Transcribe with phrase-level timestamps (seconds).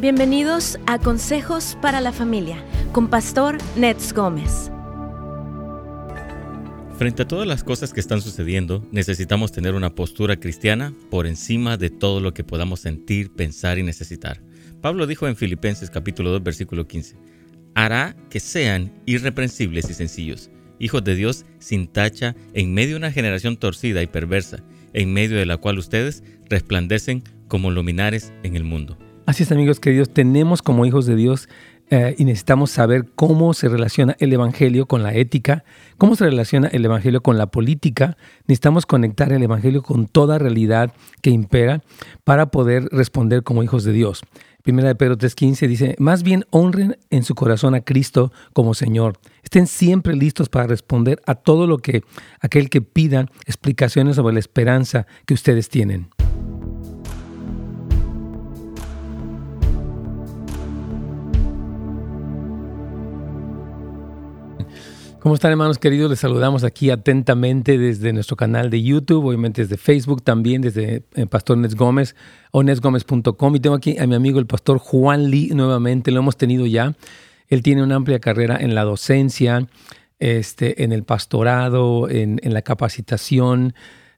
[0.00, 4.70] Bienvenidos a Consejos para la Familia con Pastor Nets Gómez.
[6.96, 11.76] Frente a todas las cosas que están sucediendo, necesitamos tener una postura cristiana por encima
[11.76, 14.40] de todo lo que podamos sentir, pensar y necesitar.
[14.80, 17.16] Pablo dijo en Filipenses capítulo 2 versículo 15,
[17.74, 23.10] hará que sean irreprensibles y sencillos, hijos de Dios sin tacha, en medio de una
[23.10, 24.62] generación torcida y perversa,
[24.92, 28.96] en medio de la cual ustedes resplandecen como luminares en el mundo.
[29.28, 31.50] Así es, amigos queridos, tenemos como hijos de Dios
[31.90, 35.64] eh, y necesitamos saber cómo se relaciona el Evangelio con la ética,
[35.98, 38.16] cómo se relaciona el Evangelio con la política.
[38.46, 41.82] Necesitamos conectar el Evangelio con toda realidad que impera
[42.24, 44.22] para poder responder como hijos de Dios.
[44.62, 49.18] Primera de Pedro 3:15 dice, más bien honren en su corazón a Cristo como Señor.
[49.42, 52.02] Estén siempre listos para responder a todo lo que
[52.40, 56.08] aquel que pida explicaciones sobre la esperanza que ustedes tienen.
[65.28, 66.08] ¿Cómo están hermanos queridos?
[66.08, 71.26] Les saludamos aquí atentamente desde nuestro canal de YouTube, obviamente desde Facebook también, desde eh,
[71.26, 72.16] Pastor Nes Gómez
[72.50, 73.54] o nesgomez.com.
[73.54, 76.94] Y tengo aquí a mi amigo el pastor Juan Lee nuevamente, lo hemos tenido ya.
[77.48, 79.66] Él tiene una amplia carrera en la docencia,
[80.18, 83.74] este, en el pastorado, en, la capacitación.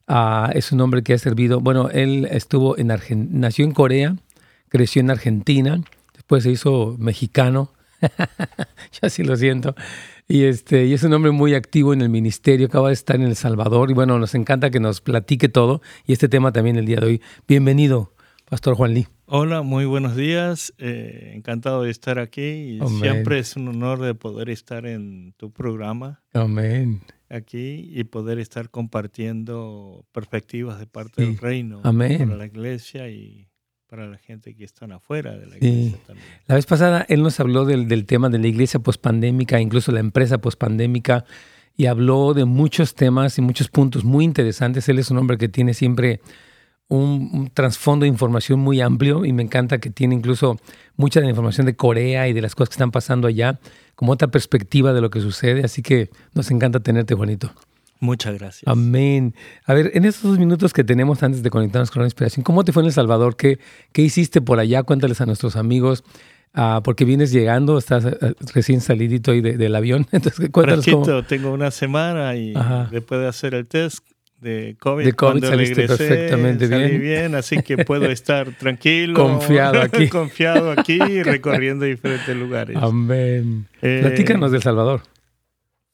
[0.07, 4.15] Ah, es un hombre que ha servido, bueno, él estuvo en Argentina, nació en Corea,
[4.69, 5.81] creció en Argentina,
[6.13, 7.73] después se hizo mexicano.
[9.01, 9.75] ya sí lo siento.
[10.31, 13.23] Y, este, y es un hombre muy activo en el ministerio, acaba de estar en
[13.23, 16.85] El Salvador y bueno, nos encanta que nos platique todo y este tema también el
[16.85, 17.21] día de hoy.
[17.49, 18.13] Bienvenido,
[18.49, 19.07] Pastor Juan Lee.
[19.25, 20.73] Hola, muy buenos días.
[20.77, 25.51] Eh, encantado de estar aquí y siempre es un honor de poder estar en tu
[25.51, 26.23] programa.
[26.31, 27.01] Amén.
[27.27, 32.19] Aquí y poder estar compartiendo perspectivas de parte del reino Amén.
[32.19, 33.50] para la iglesia y
[33.91, 36.25] para la gente que están afuera de la iglesia también.
[36.47, 40.37] La vez pasada él nos habló del, tema de la iglesia pospandémica, incluso la empresa
[40.37, 41.25] pospandémica,
[41.75, 44.87] y habló de muchos temas y muchos puntos muy interesantes.
[44.87, 46.21] Él es un hombre que tiene siempre
[46.87, 50.57] un, trasfondo de información muy amplio y me encanta que tiene incluso
[50.95, 53.59] mucha de la información de Corea y de las cosas que están pasando allá,
[53.95, 55.65] como otra perspectiva de lo que sucede.
[55.65, 57.51] Así que nos encanta tenerte, Juanito.
[58.01, 58.63] Muchas gracias.
[58.65, 59.35] Amén.
[59.65, 62.63] A ver, en estos dos minutos que tenemos antes de conectarnos con la inspiración, ¿cómo
[62.63, 63.37] te fue en El Salvador?
[63.37, 63.59] ¿Qué,
[63.93, 64.81] qué hiciste por allá?
[64.81, 66.03] Cuéntales a nuestros amigos.
[66.53, 70.07] Uh, porque vienes llegando, estás uh, recién salidito ahí de, del avión.
[70.11, 71.23] Entonces, cuéntanos cómo...
[71.23, 72.53] tengo una semana y
[72.91, 74.03] después de hacer el test
[74.41, 77.01] de COVID, de COVID saliste regresé, perfectamente salí bien.
[77.01, 77.35] bien.
[77.35, 79.13] Así que puedo estar tranquilo.
[79.13, 80.09] confiado aquí.
[80.09, 82.75] confiado aquí, recorriendo diferentes lugares.
[82.81, 83.67] Amén.
[83.81, 85.03] Eh, Platícanos del Salvador.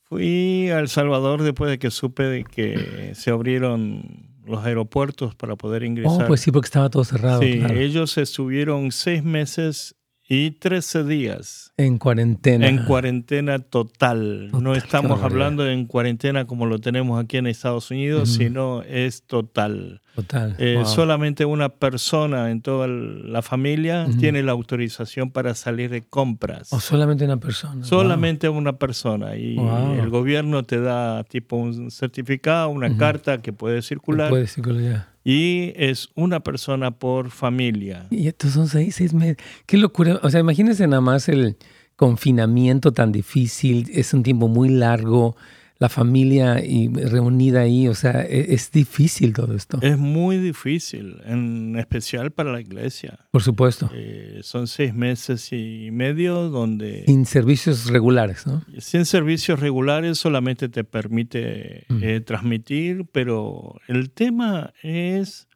[0.09, 5.56] Fui a El Salvador después de que supe de que se abrieron los aeropuertos para
[5.57, 6.23] poder ingresar.
[6.23, 7.41] Oh, pues sí, porque estaba todo cerrado.
[7.41, 9.96] Sí, ellos estuvieron seis meses
[10.30, 11.72] y 13 días.
[11.78, 12.68] En cuarentena.
[12.68, 14.52] En cuarentena total.
[14.52, 19.24] no estamos hablando de en cuarentena como lo tenemos aquí en Estados Unidos, sino es
[19.24, 20.02] total.
[20.16, 20.56] Total.
[20.58, 26.74] Eh, solamente una persona en toda la familia tiene la autorización para salir de compras.
[26.74, 27.86] ¿O solamente una persona?
[27.86, 29.36] Solamente una persona.
[29.38, 34.30] Y el gobierno te da tipo un certificado, una carta que puede circular.
[34.30, 38.08] puede circular y es una persona por familia.
[38.12, 39.36] Y estos son seis, seis meses.
[39.66, 40.22] Qué locura.
[40.24, 41.58] O sea, imagínense nada más el
[41.98, 43.90] confinamiento tan difícil.
[43.94, 45.36] Es un tiempo muy largo
[45.80, 49.78] la familia y reunida ahí, o sea, e-, es, difícil todo esto.
[49.82, 53.20] Es muy difícil, en especial para la iglesia.
[53.32, 53.90] Por supuesto.
[53.94, 57.04] Eh, son seis meses y medio donde...
[57.06, 58.64] Sin servicios regulares, ¿no?
[58.80, 62.04] Sin servicios regulares solamente te permite mm.
[62.04, 65.48] eh, transmitir, pero el tema es...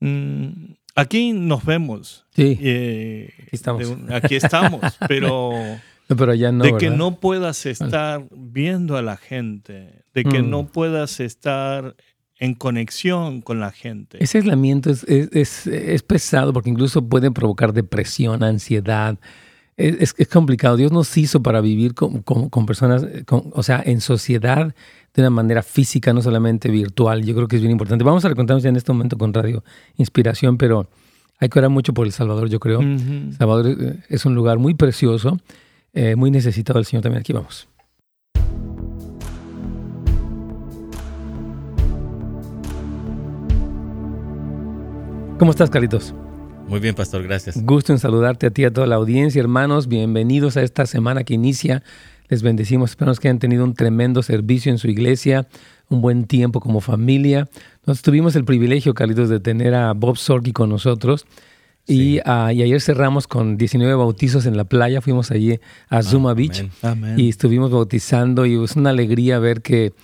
[0.00, 2.26] Mm, aquí nos vemos.
[2.34, 2.58] Sí.
[2.62, 3.96] Eh, aquí estamos.
[4.10, 5.52] aquí estamos, pero
[6.16, 10.62] pero ya no, de que no puedas estar viendo a la gente, de que no
[10.62, 10.66] mm.
[10.68, 11.94] puedas estar
[12.38, 14.22] en conexión con la gente.
[14.22, 19.18] Ese aislamiento es, es, es, pesado porque incluso puede provocar depresión, ansiedad.
[19.76, 20.76] Es, es complicado.
[20.76, 24.74] Dios nos hizo para vivir con, con, personas, o sea, en sociedad
[25.14, 27.24] de una manera física, no solamente virtual.
[27.24, 28.04] Yo creo que es bien importante.
[28.04, 29.62] Vamos a recontarnos ya en este momento con Radio
[29.96, 30.88] Inspiración, pero
[31.38, 32.80] hay que orar mucho por El Salvador, yo creo.
[32.80, 35.38] El Salvador eh, es un lugar muy precioso
[35.92, 37.20] eh, muy necesitado el Señor también.
[37.20, 37.68] Aquí vamos.
[45.38, 46.14] ¿Cómo estás, Carlitos?
[46.66, 47.64] Muy bien, pastor, gracias.
[47.64, 49.86] Gusto en saludarte a ti y a toda la audiencia, hermanos.
[49.86, 51.84] Bienvenidos a esta semana que inicia.
[52.28, 52.90] Les bendecimos.
[52.90, 55.46] Esperamos que hayan tenido un tremendo servicio en su iglesia,
[55.88, 57.48] un buen tiempo como familia.
[57.86, 61.24] Nosotros tuvimos el privilegio, Carlitos, de tener a Bob Sorky con nosotros
[61.88, 65.00] Y, ah, y, ayer cerramos con 19 bautizos en la playa.
[65.00, 65.58] Fuimos allí
[65.88, 66.68] a Zuma Beach
[67.16, 69.94] y estuvimos bautizando y es una alegría ver que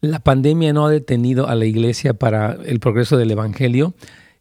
[0.00, 3.94] la pandemia no ha detenido a la iglesia para el progreso del Evangelio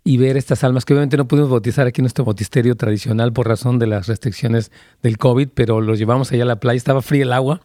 [0.03, 3.47] y ver estas almas que obviamente no pudimos bautizar aquí en nuestro bautisterio tradicional por
[3.47, 4.71] razón de las restricciones
[5.01, 6.77] del COVID, pero los llevamos allá a la playa.
[6.77, 7.61] Estaba fría el agua,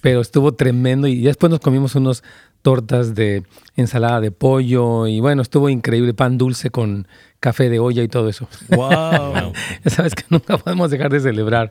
[0.00, 2.24] pero estuvo tremendo y después nos comimos unos
[2.66, 3.44] tortas de
[3.76, 7.06] ensalada de pollo y bueno, estuvo increíble, pan dulce con
[7.38, 8.48] café de olla y todo eso.
[8.70, 9.52] ¡Wow!
[9.84, 11.70] ya sabes que nunca podemos dejar de celebrar.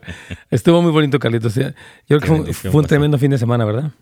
[0.50, 1.54] Estuvo muy bonito, Carlitos.
[1.54, 3.92] Yo creo que fue, un tremendo fin de semana, ¿verdad?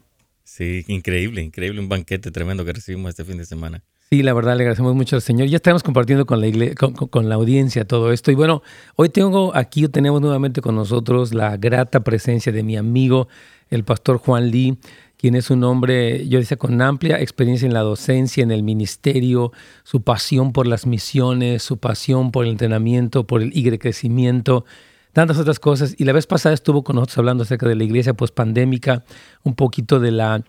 [0.45, 3.83] Sí, increíble, increíble, un banquete tremendo que recibimos este fin de semana.
[4.11, 5.49] Sí, la verdad, le agradecemos mucho al Señor.
[5.49, 8.31] Ya estamos compartiendo con la, iglesia, con, la audiencia todo esto.
[8.31, 8.63] Y bueno,
[8.95, 13.27] hoy tengo aquí, tenemos nuevamente con nosotros la grata presencia de mi amigo,
[13.69, 14.79] el pastor Juan Lee
[15.25, 19.53] quien es un hombre, yo decía, con amplia experiencia en la docencia, en el ministerio,
[19.83, 24.67] su pasión por las misiones, su pasión por el entrenamiento, por el y crecimiento,
[25.15, 25.95] tantas otras cosas.
[25.97, 29.03] Y la vez pasada estuvo con nosotros hablando acerca de la iglesia pospandémica,
[29.45, 30.45] un poquito de la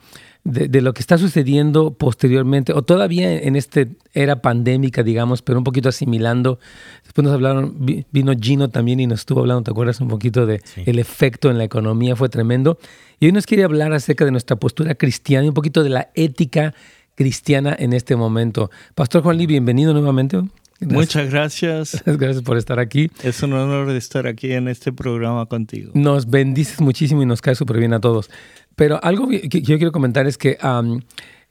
[0.46, 5.64] de, lo que está sucediendo posteriormente, o todavía en esta era pandémica, digamos, pero un
[5.64, 6.60] poquito asimilando.
[7.04, 7.76] Después nos hablaron,
[8.12, 10.00] vino Gino también y nos estuvo hablando, ¿te acuerdas?
[10.02, 12.78] Un poquito de el efecto en la economía, fue tremendo.
[13.20, 16.12] Y hoy nos quiere hablar acerca de nuestra postura cristiana y un poquito de la
[16.14, 16.76] ética
[17.16, 18.70] cristiana en este momento.
[18.94, 20.44] Pastor Juan Lee, bienvenido nuevamente.
[20.82, 22.04] Muchas gracias.
[22.06, 23.10] Gracias por estar aquí.
[23.24, 25.92] Es un honor estar aquí en este programa contigo.
[25.94, 28.30] Nos bendices muchísimo y nos cae súper bien a todos.
[28.76, 30.58] Pero algo que yo quiero comentar es que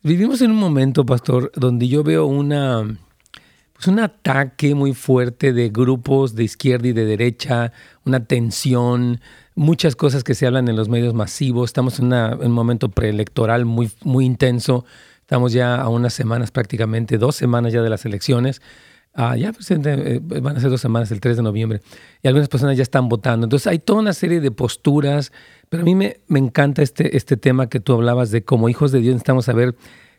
[0.02, 2.84] vivimos en un momento, pastor, donde yo veo una,
[3.74, 7.72] pues un ataque muy fuerte de grupos de izquierda y de derecha,
[8.04, 9.20] una tensión,
[9.54, 11.70] muchas cosas que se hablan en los medios masivos.
[11.70, 14.84] Estamos en, un momento preelectoral muy, muy intenso.
[15.20, 18.60] Estamos ya a unas semanas, prácticamente dos semanas ya de las elecciones.
[19.16, 21.80] Ah, ya pues, eh, van a ser dos semanas, el 3 de noviembre,
[22.20, 23.46] y algunas personas ya están votando.
[23.46, 25.32] Entonces hay toda una serie de posturas,
[25.68, 28.90] pero a mí me, me encanta este, este tema que tú hablabas de como hijos
[28.90, 29.76] de Dios necesitamos saber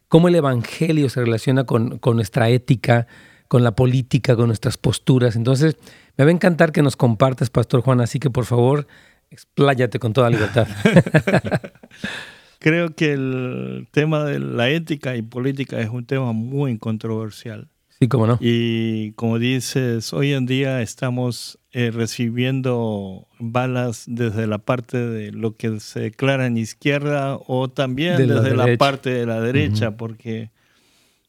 [0.08, 3.06] cómo el Evangelio se relaciona con, con nuestra ética,
[3.50, 5.36] con la política, con nuestras posturas.
[5.36, 5.76] Entonces,
[6.16, 8.88] me va a encantar que nos compartas, Pastor Juan, así que por favor,
[9.30, 10.68] expláyate con toda libertad.
[12.60, 17.70] Creo que el tema de la ética y política es un tema muy controversial.
[18.00, 18.38] Sí, cómo no.
[18.42, 25.56] Y como dices, hoy en día estamos eh, recibiendo balas desde la parte de lo
[25.56, 30.52] que se declara en izquierda o también desde la, parte de la derecha, porque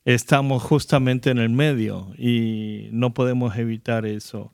[0.05, 4.53] estamos justamente en el medio y no podemos evitar eso.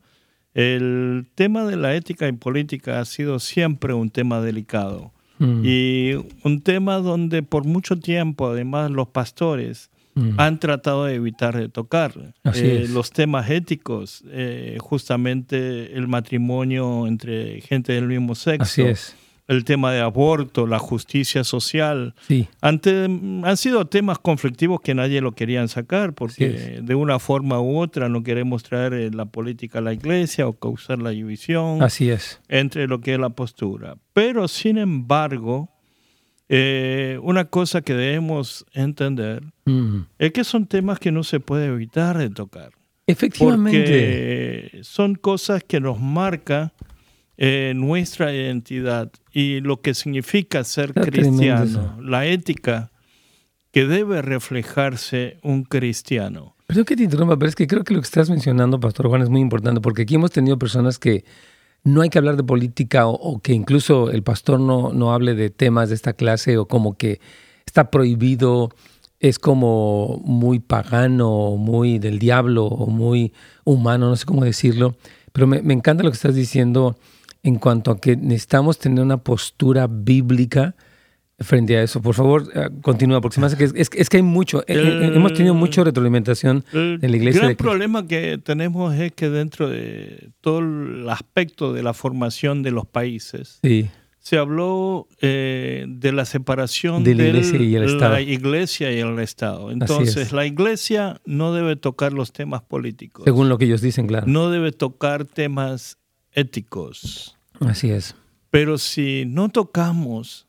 [0.53, 5.61] El tema de la ética y política ha sido siempre un tema delicado mm.
[5.63, 6.13] y
[6.43, 10.39] un tema donde por mucho tiempo, además, los pastores Mm.
[10.39, 12.13] han tratado de evitar de tocar.
[12.53, 18.83] Eh, los temas éticos, eh, justamente el matrimonio entre gente del mismo sexo.
[19.45, 22.15] El tema de aborto, la justicia social.
[22.61, 28.07] han sido temas conflictivos que nadie lo querían sacar porque de una forma u otra
[28.07, 31.83] no queremos traer eh, la política a la iglesia o causar la división.
[31.83, 32.39] Así es.
[32.47, 33.97] Entre lo que es la postura.
[34.13, 35.72] Pero sin embargo,
[36.49, 39.99] eh, una cosa que debemos entender mm.
[40.19, 42.71] es que son temas que no se puede evitar de tocar.
[43.07, 43.79] Efectivamente.
[43.79, 46.71] Porque son cosas que nos marcan
[47.37, 52.91] eh, nuestra identidad y lo que significa ser cristiano, la ética
[53.71, 56.55] que debe reflejarse un cristiano.
[56.67, 59.23] Perdón que te interrumpa, pero es que creo que lo que estás mencionando, Pastor Juan,
[59.23, 61.25] es muy importante, porque aquí hemos tenido personas que
[61.83, 65.49] no hay que hablar de política o, que incluso el pastor no, no hable de
[65.49, 67.19] temas de esta clase o como que
[67.65, 68.69] está prohibido,
[69.19, 74.95] es como muy pagano, muy del diablo o muy humano, no sé cómo decirlo,
[75.31, 76.97] pero me, me encanta lo que estás diciendo
[77.41, 80.75] en cuanto a que necesitamos tener una postura bíblica
[81.43, 82.01] frente a eso.
[82.01, 84.75] Por favor, eh, continúa, porque se me hace que es, es, que hay mucho, eh,
[84.75, 87.41] eh, hemos tenido mucha retroalimentación en la iglesia.
[87.41, 92.63] El gran problema que tenemos es que dentro de todo el aspecto de la formación
[92.63, 93.59] de los países,
[94.19, 98.13] se habló de la separación de la iglesia, y el Estado.
[98.13, 99.71] la iglesia y el Estado.
[99.71, 103.25] Entonces, la iglesia no debe tocar los temas políticos.
[103.25, 104.25] Según lo que ellos dicen, claro.
[104.27, 105.97] No debe tocar temas
[106.31, 107.37] éticos.
[107.59, 108.15] Así es.
[108.53, 110.47] Pero si no tocamos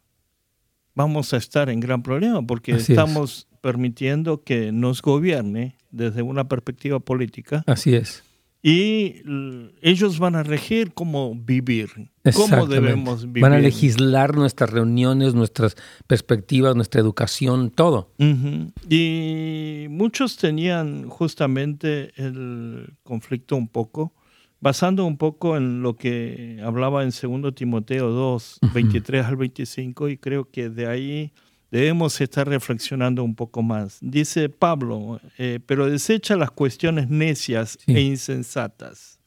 [0.94, 7.00] vamos a estar en gran problema porque estamos permitiendo que nos gobierne desde una perspectiva
[7.00, 7.64] política.
[7.66, 8.22] Así es.
[8.66, 9.16] Y
[9.82, 11.90] ellos van a regir cómo vivir,
[12.34, 13.42] cómo debemos vivir.
[13.42, 18.10] Van a legislar nuestras reuniones, nuestras perspectivas, nuestra educación, todo.
[18.88, 24.14] Y muchos tenían justamente el conflicto un poco
[24.64, 30.16] basando un poco en lo que hablaba en 2 Timoteo 2, 23 al 25, y
[30.16, 31.32] creo que de ahí
[31.70, 33.98] debemos estar reflexionando un poco más.
[34.00, 39.20] Dice Pablo, eh, pero desecha las cuestiones necias e insensatas.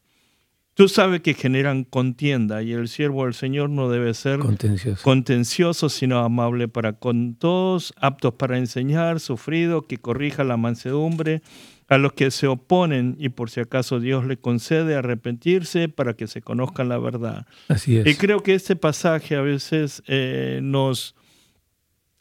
[0.74, 5.90] Tú sabes que generan contienda y el siervo del Señor no debe ser contencioso, contencioso
[5.90, 11.44] sino amable para con todos, aptos para enseñar, sufrido, que corrija la mansedumbre
[11.88, 16.28] a los que se oponen y por si acaso Dios le concede arrepentirse para que
[16.28, 17.46] se conozca la verdad.
[17.70, 18.08] Así es.
[18.08, 21.16] Y creo que este pasaje a veces eh, nos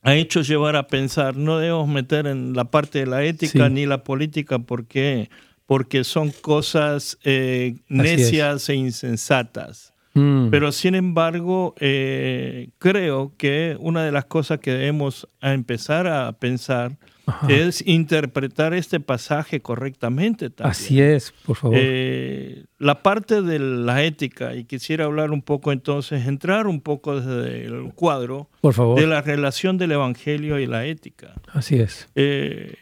[0.02, 3.86] ha hecho llevar a pensar, no debemos meter en la parte de la ética ni
[3.86, 5.30] la política porque,
[5.66, 9.92] porque son cosas eh, necias e insensatas.
[10.14, 10.50] Mm.
[10.50, 16.96] Pero sin embargo, eh, creo que una de las cosas que debemos empezar a pensar
[17.48, 20.70] es interpretar este pasaje correctamente también.
[20.70, 21.76] Así es, por favor.
[21.78, 27.20] Eh, la parte de la ética, y quisiera hablar un poco entonces, entrar un poco
[27.20, 28.98] desde el cuadro por favor.
[29.00, 31.34] de la relación del Evangelio y la ética.
[31.52, 32.08] Así es.
[32.14, 32.74] Eh,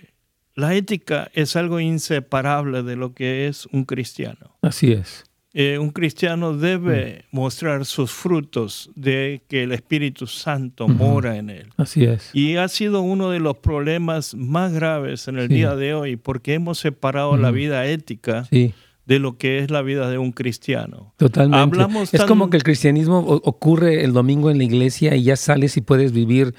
[0.54, 4.56] la ética es algo inseparable de lo que es un cristiano.
[4.62, 5.24] Así es.
[5.56, 7.36] Eh, un cristiano debe mm.
[7.36, 11.68] mostrar sus frutos de que el Espíritu Santo mora en él.
[11.76, 12.30] Así es.
[12.32, 16.54] Y ha sido uno de los problemas más graves en el día de hoy porque
[16.54, 21.14] hemos separado la vida ética de lo que es la vida de un cristiano.
[21.18, 21.78] Totalmente.
[22.12, 25.82] es como que el cristianismo ocurre el domingo en la iglesia y ya sales y
[25.82, 26.54] puedes vivir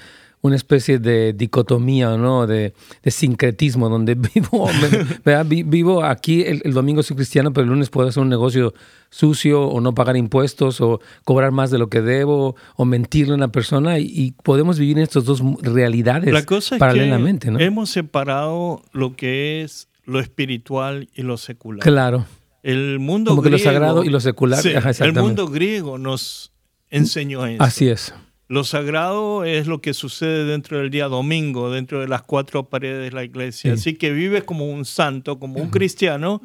[0.46, 2.46] una especie de dicotomía, ¿no?
[2.46, 2.72] De,
[3.04, 4.68] sincretismo, donde vivo,
[5.66, 8.74] vivo aquí, el, domingo soy cristiano, pero el lunes puedo hacer un negocio
[9.10, 13.36] sucio o no pagar impuestos o cobrar más de lo que debo o mentirle a
[13.36, 17.58] una persona y, podemos vivir en estas dos realidades La cosa paralelamente, ¿no?
[17.58, 21.82] Hemos separado lo que es lo espiritual y lo secular.
[21.82, 22.26] Claro.
[22.62, 24.64] El mundo Como que lo sagrado y lo secular.
[24.66, 26.52] el mundo griego nos
[26.90, 27.62] enseñó eso.
[27.62, 28.12] Así es.
[28.48, 33.02] Lo sagrado es lo que sucede dentro del día domingo, dentro de las cuatro paredes
[33.02, 33.72] de la iglesia.
[33.72, 36.40] Así que vives como un santo, como un cristiano,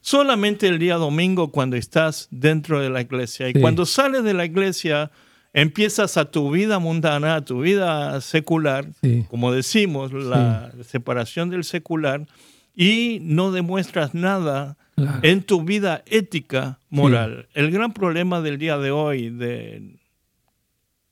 [0.00, 3.48] solamente el día domingo cuando estás dentro de la iglesia.
[3.48, 5.12] Y cuando sales de la iglesia,
[5.52, 8.86] empiezas a tu vida mundana, a tu vida secular,
[9.28, 12.26] como decimos, la separación del secular,
[12.74, 14.76] y no demuestras nada
[15.22, 17.46] en tu vida ética, moral.
[17.54, 19.94] El gran problema del día de hoy, de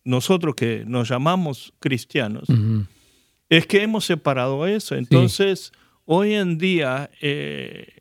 [0.04, 2.48] nosotros que nos llamamos cristianos,
[3.48, 4.94] es que hemos separado eso.
[4.94, 5.72] Entonces,
[6.04, 8.00] hoy en día, eh,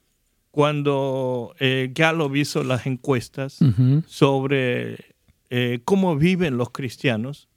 [0.50, 3.60] cuando eh, Gallup hizo las encuestas
[4.08, 5.16] sobre
[5.50, 7.50] eh, cómo viven los cristianos,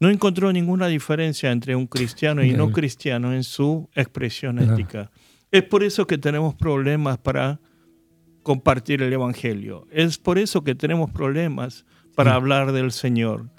[0.00, 5.10] no encontró ninguna diferencia entre un cristiano y no cristiano en su expresión ética.
[5.50, 7.60] Es por eso que tenemos problemas para
[8.42, 9.86] compartir el Evangelio.
[9.90, 11.84] Es por eso que tenemos problemas
[12.14, 13.50] para hablar del Señor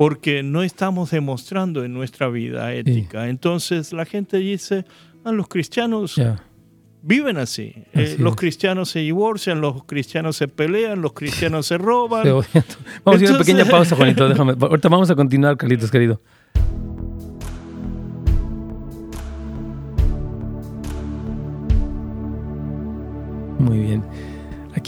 [0.00, 3.28] porque no estamos demostrando en nuestra vida ética.
[3.28, 4.86] Entonces la gente dice,
[5.24, 6.18] ah, los cristianos
[7.02, 7.74] viven así.
[7.92, 12.22] Eh, los cristianos se divorcian, los cristianos se pelean, los cristianos se roban.
[13.04, 14.26] vamos a ir a una pequeña pausa, Juanito.
[14.26, 14.54] Déjame.
[14.58, 16.18] Ahorita vamos a continuar, Carlitos, querido.
[23.58, 24.02] Muy bien.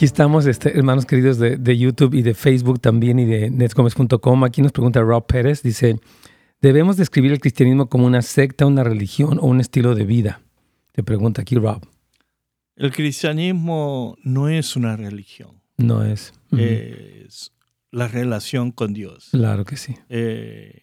[0.02, 4.42] Aquí estamos, este, hermanos queridos de, YouTube y de Facebook también y de netscomes.com.
[4.42, 6.00] Aquí nos pregunta Rob Pérez, dice,
[6.61, 10.42] ¿debemos describir el cristianismo como una secta, una religión o un estilo de vida?
[10.90, 11.87] Te pregunta aquí Rob.
[12.75, 15.62] El cristianismo no es una religión.
[15.76, 16.32] No es.
[16.50, 17.52] Es
[17.92, 19.28] la relación con Dios.
[19.30, 19.94] Claro que sí.
[20.09, 20.82] Eh,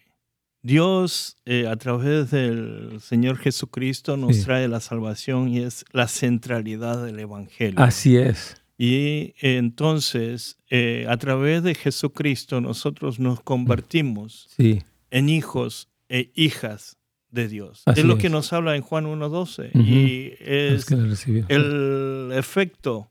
[0.62, 7.04] Dios, eh, a través del Señor Jesucristo, nos trae la salvación y es la centralidad
[7.04, 7.78] del Evangelio.
[7.78, 8.59] Así es.
[8.82, 16.96] Y entonces, eh, a través de Jesucristo, nosotros nos convertimos en hijos e hijas
[17.30, 17.82] de Dios.
[17.94, 19.72] es lo que nos habla en Juan 1.12.
[19.74, 20.90] Y es,
[21.50, 23.10] el efecto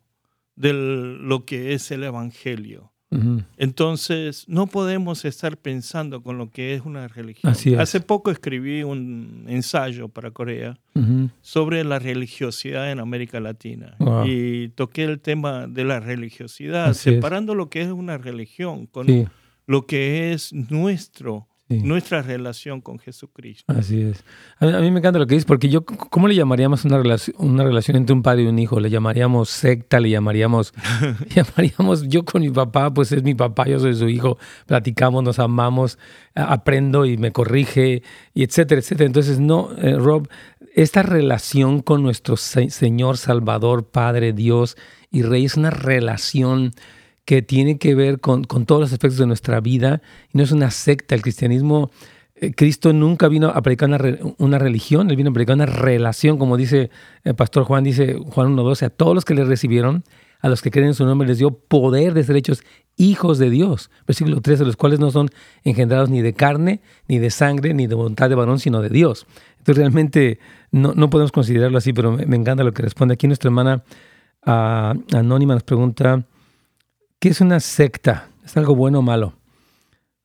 [0.56, 2.92] de lo que es el Evangelio.
[3.58, 7.52] Entonces, no podemos estar pensando con lo que es una religión.
[7.80, 10.78] Hace poco escribí un ensayo para Corea
[11.42, 13.96] sobre la religiosidad en América Latina.
[14.26, 19.08] Y toqué el tema de la religiosidad, separando lo que es una religión con
[19.66, 23.72] lo que es nuestro nuestra relación con Jesucristo.
[23.72, 24.24] Así es.
[24.60, 27.64] A mí, me encanta lo que dices, porque yo, ¿cómo le llamaríamos una relación, una
[27.64, 28.80] relación entre un padre y un hijo?
[28.80, 30.00] ¿Le llamaríamos secta?
[30.00, 30.74] ¿Le llamaríamos,
[31.36, 35.38] llamaríamos, yo con mi papá, pues es mi papá, yo soy su hijo, platicamos, nos
[35.38, 36.00] amamos,
[36.34, 38.02] aprendo y me corrige,
[38.34, 39.06] y etcétera, etcétera.
[39.06, 40.28] Entonces, no, eh, Rob,
[40.74, 44.76] esta relación con nuestro Señor, Salvador, Padre, Dios,
[45.12, 46.74] y rey, es una relación
[47.30, 50.02] que tiene que ver con, todos los aspectos de nuestra vida
[50.34, 51.14] y no es una secta.
[51.14, 51.92] El cristianismo,
[52.34, 53.88] eh, Cristo nunca vino a predicar
[54.40, 56.90] una, religión, él vino a predicar una relación, como dice
[57.24, 60.04] el pastor Juan, dice Juan 1.12, a todos los que le recibieron,
[60.40, 62.64] a los que creen en su nombre, les dio poder de ser hechos
[62.98, 63.92] hijos de Dios.
[64.08, 65.30] Versículo 13, los cuales no son
[65.64, 69.28] engendrados ni de carne, ni de sangre, ni de voluntad de varón, sino de Dios.
[69.60, 70.40] Entonces realmente
[70.72, 73.14] no, no podemos considerarlo así, pero me, encanta lo que responde.
[73.14, 73.84] Aquí nuestra hermana
[74.48, 76.26] ah, Anónima nos pregunta,
[77.20, 78.30] ¿Qué es una secta?
[78.46, 79.34] ¿Es algo bueno o malo?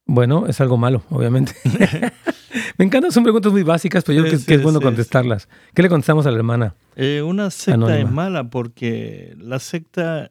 [0.07, 1.55] Bueno, es algo malo, obviamente.
[2.79, 5.49] Me encantan, son preguntas muy básicas, pero yo creo que, es bueno contestarlas.
[5.75, 6.75] ¿Qué le contestamos a la hermana?
[6.95, 10.31] Eh, una secta es mala porque la secta,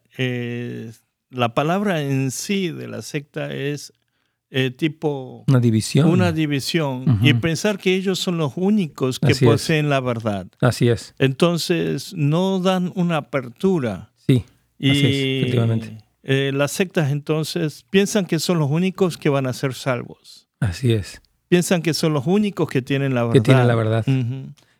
[1.30, 3.92] la palabra en sí de la secta es
[4.50, 5.44] eh, tipo...
[5.48, 6.08] Una división.
[6.08, 7.20] Una división.
[7.22, 10.48] Y pensar que ellos son los únicos que poseen la verdad.
[10.62, 11.14] Así es.
[11.20, 14.12] Entonces, no dan una apertura.
[14.16, 14.46] Sí.
[14.80, 16.03] Así es, efectivamente.
[16.24, 20.48] Eh, las sectas entonces piensan que son los únicos que van a ser salvos.
[20.60, 21.22] Así es.
[21.50, 23.34] Piensan que son los únicos que tienen la verdad.
[23.34, 24.06] Que tienen la verdad.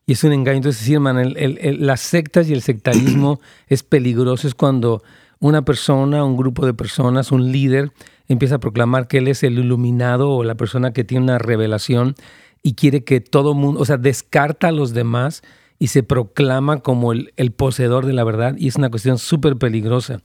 [0.06, 0.58] Y es un engaño.
[0.58, 4.48] Entonces, sí, hermano, las sectas y el sectarismo es peligroso.
[4.48, 5.04] Es cuando
[5.40, 7.92] una persona, un grupo de personas, un líder,
[8.28, 12.16] empieza a proclamar que él es el iluminado o la persona que tiene una revelación
[12.64, 15.42] y quiere que todo mundo, o sea, descarta a los demás
[15.78, 18.56] y se proclama como el, el poseedor de la verdad.
[18.58, 20.22] Y es una cuestión súper peligrosa.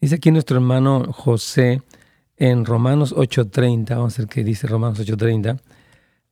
[0.00, 1.82] Dice aquí nuestro hermano José
[2.36, 5.58] en Romanos 8.30, vamos a ver qué dice Romanos 8.30,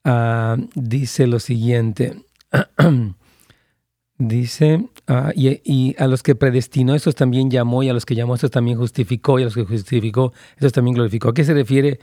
[0.04, 2.22] ah, dice lo siguiente,
[4.18, 8.34] dice, ah, y, a los que predestinó, esos también llamó, y a los que llamó,
[8.34, 11.30] esos también justificó, y a los que justificó, esos también glorificó.
[11.30, 12.00] ¿A qué se refiere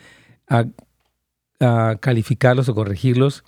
[0.47, 0.65] a,
[1.99, 3.43] calificarlos o corregirlos?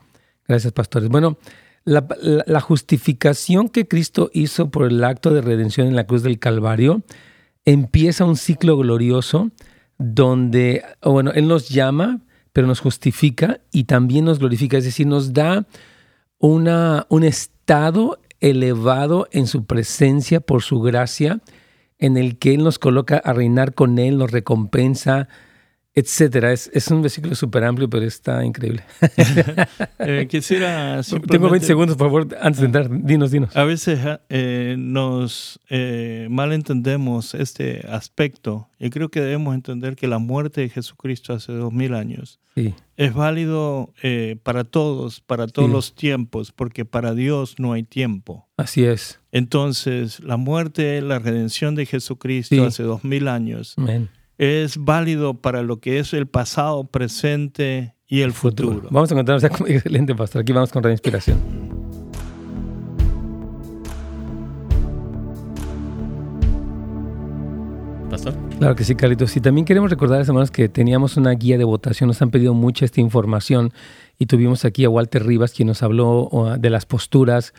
[0.48, 1.10] Gracias, pastores.
[1.10, 1.40] Bueno,
[1.84, 7.02] la justificación que Cristo hizo por el acto de redención en la cruz del Calvario,
[7.66, 9.52] empieza un ciclo glorioso
[9.98, 15.34] donde, bueno, Él nos llama, pero nos justifica y también nos glorifica, es decir, nos
[15.34, 15.66] da
[16.40, 21.40] una, un estado elevado en su presencia por su gracia,
[21.98, 25.30] en el que Él nos coloca a reinar con Él, nos recompensa,
[25.96, 26.52] etcétera.
[26.52, 28.84] Es, es un versículo súper amplio, pero está increíble.
[30.06, 32.90] Eh, quisiera Tengo 20 segundos, por favor, antes de entrar.
[32.90, 33.56] Dinos, dinos.
[33.56, 40.18] A veces eh, nos eh, malentendemos este aspecto y creo que debemos entender que la
[40.18, 42.42] muerte de Jesucristo hace dos mil años
[42.98, 43.94] es válido
[44.44, 48.48] para todos, para todos los tiempos, porque para Dios no hay tiempo.
[48.58, 49.22] Así es.
[49.32, 53.74] Entonces, la muerte, la redención de Jesucristo hace dos mil años.
[53.78, 58.88] Amén es válido para lo que es el pasado, presente y el futuro.
[58.90, 60.42] Vamos a encontrarnos con excelente pastor.
[60.42, 61.40] Aquí vamos con inspiración.
[68.10, 68.36] Pastor.
[68.60, 69.36] Claro que sí, Carlitos.
[69.36, 72.08] Y también queremos recordar, hermanos, que teníamos una guía de votación.
[72.08, 73.74] Nos han pedido mucha esta información
[74.20, 77.54] y tuvimos aquí a Walter Rivas, quien nos habló de las posturas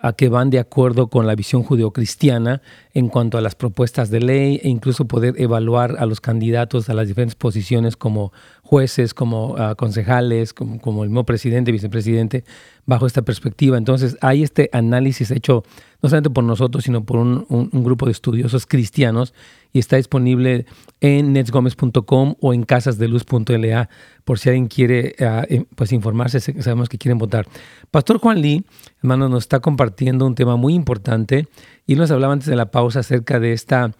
[0.00, 2.62] a que van de acuerdo con la visión judeocristiana
[2.94, 6.94] en cuanto a las propuestas de ley e incluso poder evaluar a los candidatos a
[6.94, 8.32] las diferentes posiciones como
[8.62, 12.44] jueces, como ah, concejales, como, el mismo presidente, vicepresidente,
[12.86, 13.76] bajo esta perspectiva.
[13.76, 15.64] Entonces hay este análisis hecho
[16.00, 19.34] no solamente por nosotros, sino por un, grupo de estudiosos cristianos
[19.72, 20.66] y está disponible
[21.00, 23.88] en netsgomez.com o en casasdeluz.la
[24.24, 27.48] por si alguien quiere ah, em, pues informarse, sabemos que quieren votar.
[27.90, 28.64] Pastor Juan Lee,
[29.02, 31.48] hermano, nos está compartiendo un tema muy importante
[31.86, 33.92] y nos hablaba antes de la pausa acerca de esta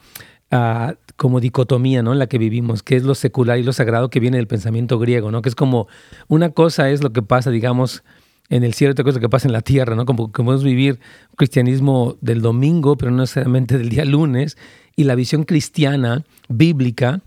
[0.52, 2.12] ah, como dicotomía, ¿no?
[2.12, 5.00] En la que vivimos, que es lo secular y lo sagrado que viene del pensamiento
[5.00, 5.42] griego, ¿no?
[5.42, 5.88] Que es como
[6.28, 8.04] una cosa es lo que pasa, digamos,
[8.50, 10.06] en el cielo, otra cosa que pasa en la tierra, ¿no?
[10.06, 11.00] Como que podemos vivir
[11.36, 14.56] cristianismo del domingo, pero no necesariamente del día lunes,
[14.96, 17.20] y la visión cristiana, bíblica,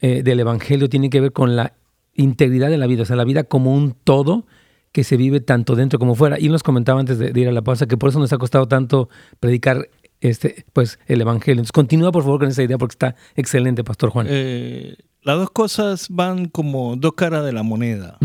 [0.00, 1.74] eh, del evangelio tiene que ver con la
[2.14, 4.46] integridad de la vida, o sea, la vida como un todo
[4.92, 6.38] que se vive tanto dentro como fuera.
[6.38, 8.68] Y nos comentaba antes de, ir a la pausa que por eso nos ha costado
[8.68, 9.08] tanto
[9.40, 9.88] predicar
[10.20, 11.60] este, pues, el Evangelio.
[11.60, 14.26] Entonces, continúa por favor con esa idea porque está excelente, Pastor Juan.
[14.28, 18.18] Eh, las dos cosas van como dos caras de la moneda.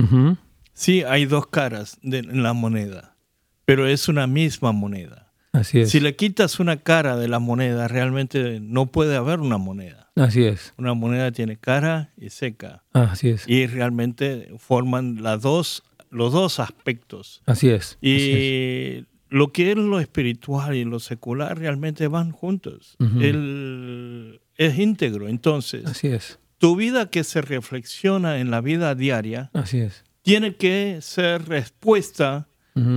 [0.78, 3.18] Sí, hay dos caras de, en la moneda,
[3.66, 5.34] pero es una misma moneda.
[5.52, 5.90] Así es.
[5.90, 10.12] Si le quitas una cara de la moneda, realmente no puede haber una moneda.
[10.16, 10.76] Así es.
[10.78, 12.84] Una moneda tiene cara y seca.
[12.94, 13.48] Así es.
[13.48, 17.42] Y realmente forman las dos los dos aspectos.
[17.48, 17.98] Así es.
[18.00, 22.96] Y lo que es lo espiritual y lo secular realmente van juntos.
[24.58, 25.28] es íntegro.
[25.28, 26.40] Entonces, Así es.
[26.60, 30.04] tu vida que se reflexiona en la vida diaria, Así es.
[30.28, 32.50] Tiene que ser respuesta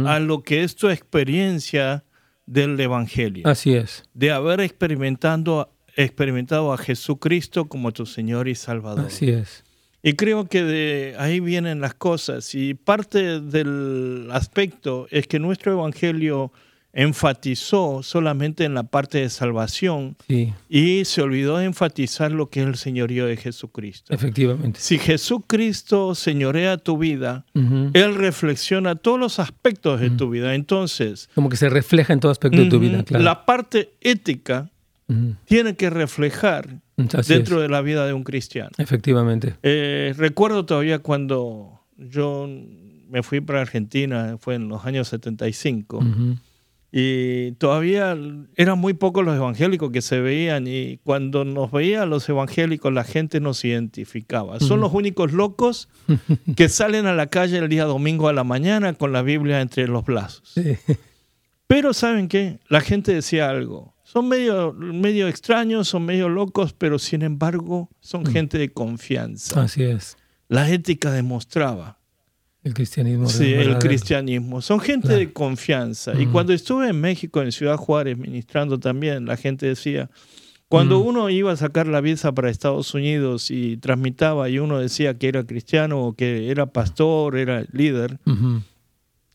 [0.05, 2.05] a lo que es tu experiencia
[2.45, 3.47] del Evangelio.
[3.47, 4.03] Así es.
[4.13, 9.07] De haber experimentado experimentado a Jesucristo como tu Señor y Salvador.
[9.07, 9.65] Así es.
[10.03, 12.53] Y creo que de ahí vienen las cosas.
[12.55, 16.53] Y parte del aspecto es que nuestro Evangelio
[16.93, 20.17] enfatizó solamente en la parte de salvación
[20.69, 24.13] y se olvidó de enfatizar lo que es el señorío de Jesucristo.
[24.13, 24.81] Efectivamente.
[24.81, 30.55] Si Jesucristo señorea tu vida, Él reflexiona todos los aspectos de tu vida.
[30.55, 31.29] Entonces...
[31.35, 33.25] Como que se refleja en todo aspecto de tu vida, claro.
[33.25, 34.71] La parte ética
[35.45, 36.81] tiene que reflejar
[37.27, 38.71] dentro de la vida de un cristiano.
[38.79, 39.55] Efectivamente.
[39.63, 42.49] Eh, recuerdo todavía cuando yo
[43.09, 46.01] me fui para Argentina, fue en los años 75.
[46.93, 48.17] Y todavía
[48.57, 53.05] eran muy pocos los evangélicos que se veían y cuando nos veían los evangélicos la
[53.05, 54.59] gente nos identificaba.
[54.59, 55.89] Son los únicos locos
[56.57, 59.87] que salen a la calle el día domingo a la mañana con la Biblia entre
[59.87, 60.55] los brazos.
[61.69, 62.59] Pero ¿saben qué?
[62.69, 63.95] La gente decía algo.
[64.03, 68.27] Son medio, medio extraños, son medio locos, pero sin embargo son mm.
[68.27, 69.63] gente de confianza.
[69.63, 70.17] Así es.
[70.49, 72.00] La ética demostraba
[72.63, 73.29] el cristianismo.
[73.29, 74.61] Sí, el cristianismo.
[74.61, 76.13] Son gente de confianza.
[76.21, 80.11] Y cuando estuve en México, en Ciudad Juárez, ministrando también, la gente decía,
[80.69, 85.19] cuando uno iba a sacar la visa para Estados Unidos y transmitaba y uno decía
[85.19, 88.19] que era cristiano o que era pastor, era líder,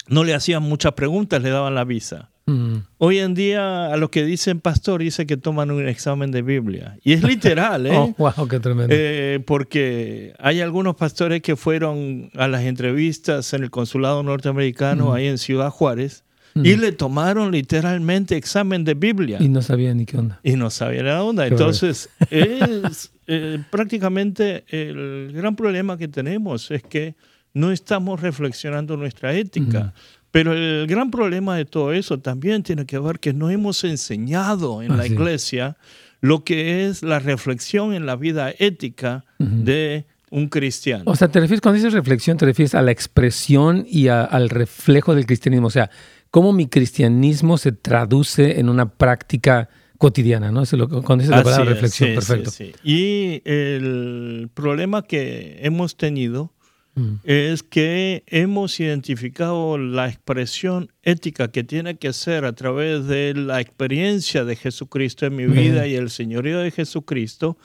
[0.07, 2.31] no le hacían muchas preguntas, le daban la visa.
[2.47, 2.77] Mm.
[2.99, 6.97] Hoy en día a los que dicen pastor dice que toman un examen de Biblia.
[7.03, 7.97] Y es literal, ¿eh?
[7.97, 8.93] oh, wow, qué tremendo.
[8.95, 15.13] Eh, porque hay algunos pastores que fueron a las entrevistas en el consulado norteamericano, mm.
[15.13, 16.65] ahí en Ciudad Juárez, mm.
[16.65, 19.39] y le tomaron literalmente examen de Biblia.
[19.41, 20.39] Y no sabían ni qué onda.
[20.43, 21.47] Y no sabían la onda.
[21.47, 27.15] Entonces, es eh, prácticamente el gran problema que tenemos es que
[27.55, 29.93] no estamos reflexionando nuestra ética.
[30.35, 34.81] Pero el gran problema de todo eso también tiene que ver que no hemos enseñado
[34.81, 35.77] en la iglesia
[36.19, 41.05] lo que es la reflexión en la vida ética de un cristiano.
[41.07, 45.15] O sea, te refieres, cuando dices reflexión, te refieres a la expresión y al reflejo
[45.15, 45.67] del cristianismo.
[45.67, 45.89] O sea,
[46.31, 50.63] cómo mi cristianismo se traduce en una práctica cotidiana, ¿no?
[50.63, 52.51] Eso es lo, cuando dices la palabra reflexión, perfecto.
[52.83, 56.51] y el problema que hemos tenido
[56.95, 57.15] Mm.
[57.25, 63.59] es que hemos identificado la expresión ética que tiene que ser a través de la
[63.59, 67.57] experiencia de Jesucristo en mi vida y el señorío de Jesucristo,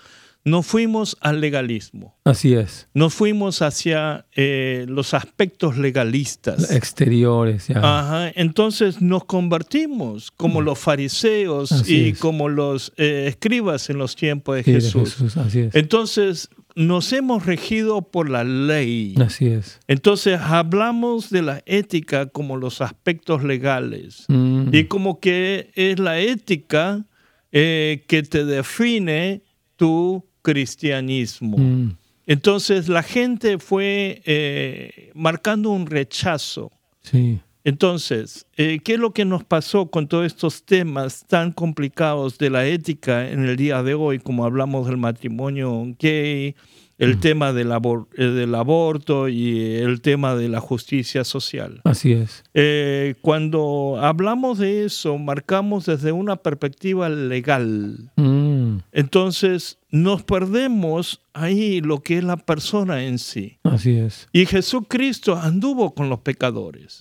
[0.45, 2.17] no fuimos al legalismo.
[2.25, 2.89] Así es.
[2.95, 6.71] No fuimos hacia eh, los aspectos legalistas.
[6.71, 7.79] Exteriores, ya.
[7.79, 8.33] Ajá.
[8.35, 10.65] Entonces nos convertimos como mm.
[10.65, 14.95] los fariseos y como los eh, escribas en los tiempos de Jesús.
[14.95, 15.37] De Jesús.
[15.37, 15.75] Así es.
[15.75, 19.15] Entonces nos hemos regido por la ley.
[19.21, 19.81] Así es.
[19.87, 24.75] Entonces hablamos de la ética como los aspectos legales mm.
[24.75, 27.05] y como que es la ética
[27.53, 29.43] eh, que te define
[29.77, 31.59] tu cristianismo.
[31.59, 31.97] Mm.
[32.27, 36.71] Entonces la gente fue eh, marcando un rechazo.
[37.03, 37.41] Sí.
[37.65, 42.51] Entonces, eh, ¿qué es lo que nos pasó con todos estos temas tan complicados de
[42.51, 46.55] la ética en el día de hoy, como hablamos del matrimonio gay,
[46.99, 47.21] el mm.
[47.21, 47.73] tema del,
[48.17, 51.81] eh, del, aborto y el tema de la justicia social?
[51.85, 52.45] Así es.
[52.55, 58.11] Eh, cuando hablamos de eso, marcamos desde una perspectiva legal.
[58.17, 58.79] Mm.
[58.93, 63.59] Entonces, nos perdemos ahí lo que es la persona en sí.
[63.65, 64.29] Así es.
[64.33, 66.99] Y Jesucristo anduvo con los pecadores.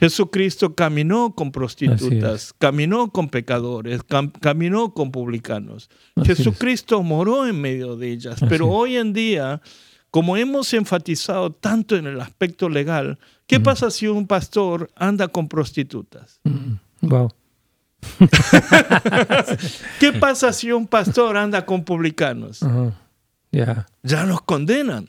[0.00, 4.00] Jesucristo caminó con prostitutas, caminó con pecadores,
[4.40, 5.88] caminó con publicanos.
[6.24, 8.40] Jesucristo moró en medio de ellas.
[8.48, 9.60] Pero hoy en día,
[10.10, 15.48] como hemos enfatizado tanto en el aspecto legal, ¿qué pasa si un pastor anda con
[15.48, 16.40] prostitutas?
[17.02, 17.30] Wow.
[20.00, 22.60] ¿Qué pasa si un pastor anda con publicanos?
[24.02, 25.08] Ya nos condenan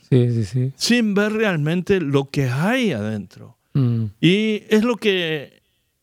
[0.76, 3.56] sin ver realmente lo que hay adentro.
[3.72, 4.04] Mm.
[4.20, 5.62] Y es lo que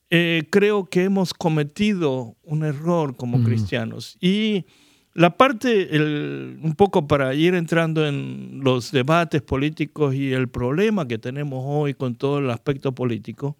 [0.10, 3.43] eh, creo que hemos cometido un error como mm.
[3.45, 4.17] cristianos.
[4.19, 4.65] Y
[5.13, 5.89] la parte,
[6.62, 11.93] un poco para ir entrando en los debates políticos y el problema que tenemos hoy
[11.93, 13.58] con todo el aspecto político,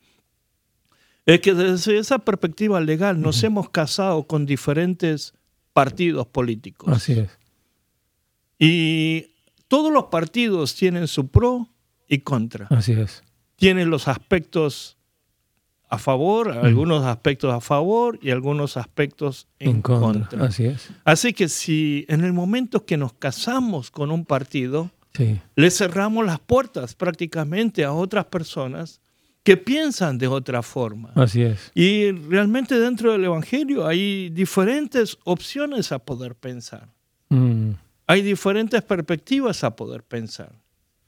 [1.26, 5.34] es que desde esa perspectiva legal nos hemos casado con diferentes
[5.74, 6.92] partidos políticos.
[6.94, 7.30] Así es.
[8.58, 9.28] Y
[9.68, 11.70] todos los partidos tienen su pro
[12.08, 12.68] y contra.
[12.70, 13.24] Así es.
[13.56, 14.98] Tienen los aspectos
[15.92, 20.46] a favor, algunos aspectos a favor y algunos aspectos en, contra.
[20.46, 20.90] Así es.
[21.04, 24.90] Así que si en el momento que nos casamos con un partido,
[25.56, 29.01] le cerramos las puertas prácticamente a otras personas
[29.43, 31.12] que piensan de otra forma.
[31.15, 31.71] Así es.
[31.73, 36.89] Y realmente dentro del Evangelio hay diferentes opciones a poder pensar.
[37.30, 37.71] Mm.
[38.08, 40.51] Hay diferentes perspectivas a poder pensar.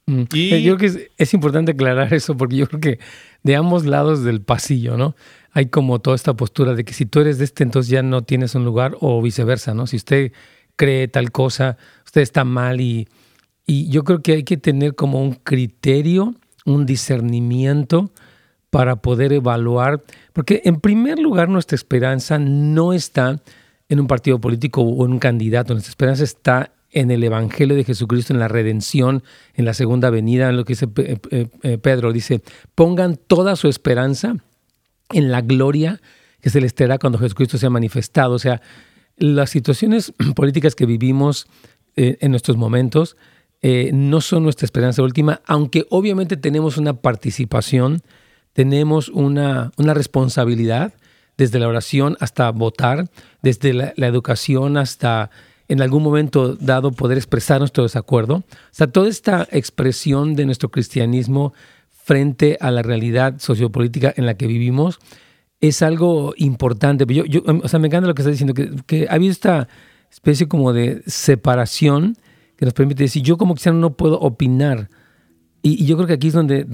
[0.06, 0.22] Mm.
[0.32, 0.62] Y...
[0.62, 2.98] Yo creo que es, importante aclarar eso porque yo creo que
[3.42, 5.14] de ambos lados del pasillo, ¿no?
[5.52, 8.22] Hay como toda esta postura de que si tú eres de este, entonces ya no
[8.22, 9.86] tienes un lugar o viceversa, ¿no?
[9.86, 10.32] Si usted
[10.74, 13.06] cree tal cosa, usted está mal y,
[13.64, 18.10] y yo creo que hay que tener como un criterio, un discernimiento
[18.74, 23.40] para poder evaluar, porque en primer lugar nuestra esperanza no está
[23.88, 27.84] en un partido político o en un candidato, nuestra esperanza está en el Evangelio de
[27.84, 29.22] Jesucristo, en la redención,
[29.54, 32.42] en la segunda venida, en lo que dice Pedro, dice,
[32.74, 34.38] pongan toda su esperanza
[35.12, 36.00] en la gloria
[36.40, 38.34] que se les traerá cuando Jesucristo sea manifestado.
[38.34, 38.60] O sea,
[39.16, 41.46] las situaciones políticas que vivimos
[41.94, 43.16] eh, en nuestros momentos
[43.62, 48.02] eh, no son nuestra esperanza última, aunque obviamente tenemos una participación
[48.54, 50.94] tenemos una, responsabilidad
[51.36, 53.10] desde la oración hasta votar,
[53.42, 55.30] desde la, educación hasta
[55.68, 58.36] en algún momento dado poder expresar nuestro desacuerdo.
[58.36, 61.52] O sea, toda esta expresión de nuestro cristianismo
[61.90, 65.00] frente a la realidad sociopolítica en la que vivimos
[65.60, 67.06] es algo importante.
[67.08, 69.68] Yo, yo, o sea, me encanta lo que está diciendo, que, que ha habido esta
[70.10, 72.16] especie como de separación
[72.56, 74.88] que nos permite decir, yo como cristiano no puedo opinar
[75.66, 76.66] y, yo creo que aquí es donde,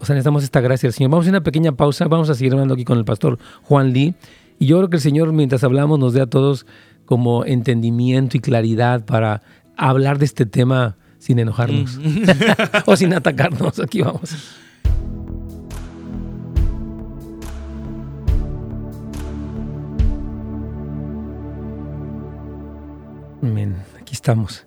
[0.00, 1.12] o sea, necesitamos esta gracia del Señor.
[1.12, 4.16] Vamos a una pequeña pausa, vamos a seguir hablando aquí con el pastor Juan Lee.
[4.58, 6.66] Y yo creo que el Señor, mientras hablamos, nos dé a todos
[7.04, 9.42] como entendimiento y claridad para
[9.76, 12.24] hablar de este tema sin enojarnos mm.
[12.86, 13.78] o sin atacarnos.
[13.78, 14.34] Aquí vamos.
[23.40, 23.76] Amén.
[24.00, 24.66] Aquí estamos.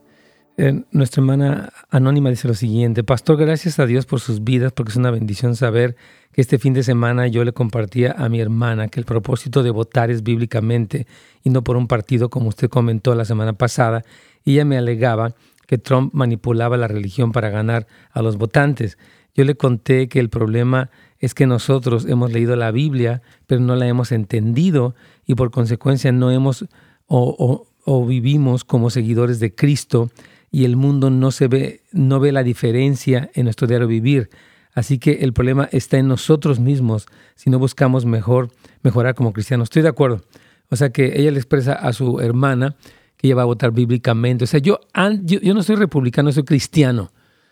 [0.62, 4.90] Eh, nuestra hermana anónima dice lo siguiente, Pastor, gracias a Dios por sus vidas, porque
[4.90, 5.96] es una bendición saber
[6.34, 9.70] que este fin de semana yo le compartía a mi hermana que el propósito de
[9.70, 11.08] votar es bíblicamente
[11.46, 14.04] y no por un partido como usted comentó la semana pasada.
[14.44, 15.34] Ella me alegaba
[15.66, 18.98] que Trump manipulaba la religión para ganar a los votantes.
[19.36, 23.78] Yo le conté que el problema es que nosotros hemos leído la Biblia, pero no
[23.78, 24.94] la hemos entendido
[25.26, 26.66] y por consecuencia no hemos
[27.08, 30.12] o vivimos como seguidores de Cristo
[30.52, 34.30] y el mundo no se ve, no ve la diferencia en nuestro diario vivir.
[34.74, 38.50] Así que el problema está en nosotros mismos si no buscamos mejor,
[38.82, 39.68] mejorar como cristianos.
[39.68, 40.22] Estoy de acuerdo.
[40.70, 42.76] O sea que ella le expresa a su hermana
[43.18, 44.46] que ella va a votar bíblicamente.
[44.46, 44.80] O sea, yo,
[45.24, 47.12] yo, yo no soy republicano, soy cristiano.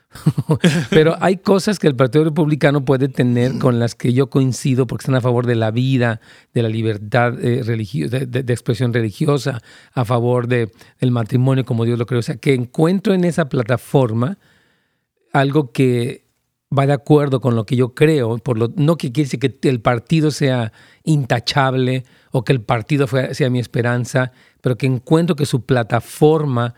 [0.89, 5.04] Pero hay cosas que el Partido Republicano puede tener con las que yo coincido porque
[5.04, 6.22] están a favor de la vida,
[6.54, 9.62] de la libertad eh, de, expresión religiosa,
[9.93, 12.20] a favor de, del matrimonio como Dios lo cree.
[12.20, 14.38] O sea, que encuentro en esa plataforma
[15.34, 16.26] algo que
[16.78, 19.70] va de acuerdo con lo que yo creo, por lo, no que quiere decir que
[19.70, 25.46] el partido sea intachable o que el partido sea mi esperanza, pero que encuentro que
[25.46, 26.76] su plataforma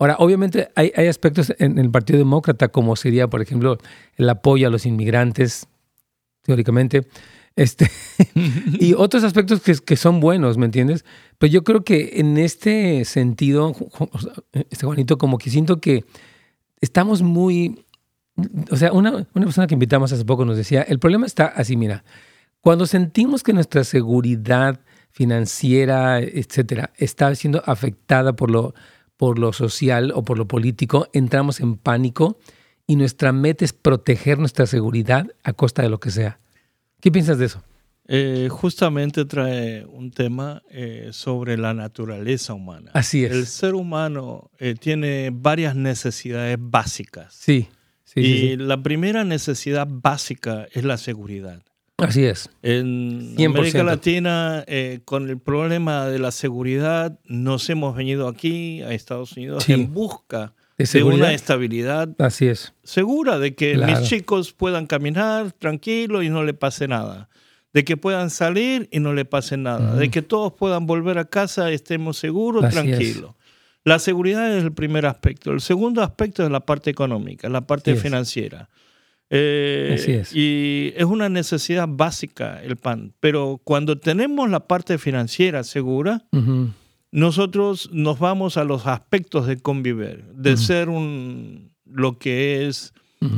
[0.00, 3.76] Ahora, obviamente hay, aspectos en el Partido Demócrata, como sería, por ejemplo,
[4.16, 5.68] el apoyo a los inmigrantes,
[6.40, 7.06] teóricamente,
[7.54, 7.90] este,
[8.80, 11.04] y otros aspectos que, son buenos, ¿me entiendes?
[11.36, 13.76] Pero yo creo que en este sentido,
[14.70, 16.06] este Juanito, como que siento que
[16.80, 17.84] estamos muy...
[18.70, 21.76] O sea, una, una persona que invitamos hace poco nos decía, el problema está así,
[21.76, 22.04] mira,
[22.62, 28.72] cuando sentimos que nuestra seguridad financiera, etcétera, está siendo afectada por lo
[29.20, 32.38] por lo social o por lo político, entramos en pánico
[32.86, 36.40] y nuestra meta es proteger nuestra seguridad a costa de lo que sea.
[37.02, 37.62] ¿Qué piensas de eso?
[38.08, 42.92] Eh, justamente trae un tema eh, sobre la naturaleza humana.
[42.94, 43.32] Así es.
[43.32, 47.34] El ser humano eh, tiene varias necesidades básicas.
[47.34, 47.68] Sí.
[48.04, 51.62] sí y la primera necesidad básica es la seguridad.
[52.02, 52.50] Así es.
[52.62, 58.92] En América Latina, eh, con el problema de la seguridad, nos hemos venido aquí a
[58.92, 62.72] Estados Unidos en busca de, una estabilidad Así es.
[62.82, 67.28] segura, de que mis chicos puedan caminar tranquilos y no le pase nada,
[67.72, 71.26] de que puedan salir y no le pase nada, de que todos puedan volver a
[71.26, 73.34] casa y estemos seguros, tranquilos.
[73.84, 75.52] La seguridad es el primer aspecto.
[75.52, 78.68] El segundo aspecto es la parte económica, la parte financiera.
[79.32, 83.14] Eh, y es una necesidad básica el pan.
[83.20, 86.24] Pero cuando tenemos la parte financiera segura,
[87.12, 92.92] nosotros nos vamos a los aspectos de convivir, de ser un, lo que es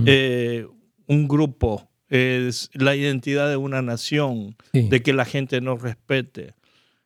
[0.07, 0.67] eh,
[1.07, 6.55] un grupo, es la identidad de una nación, de que la gente nos respete.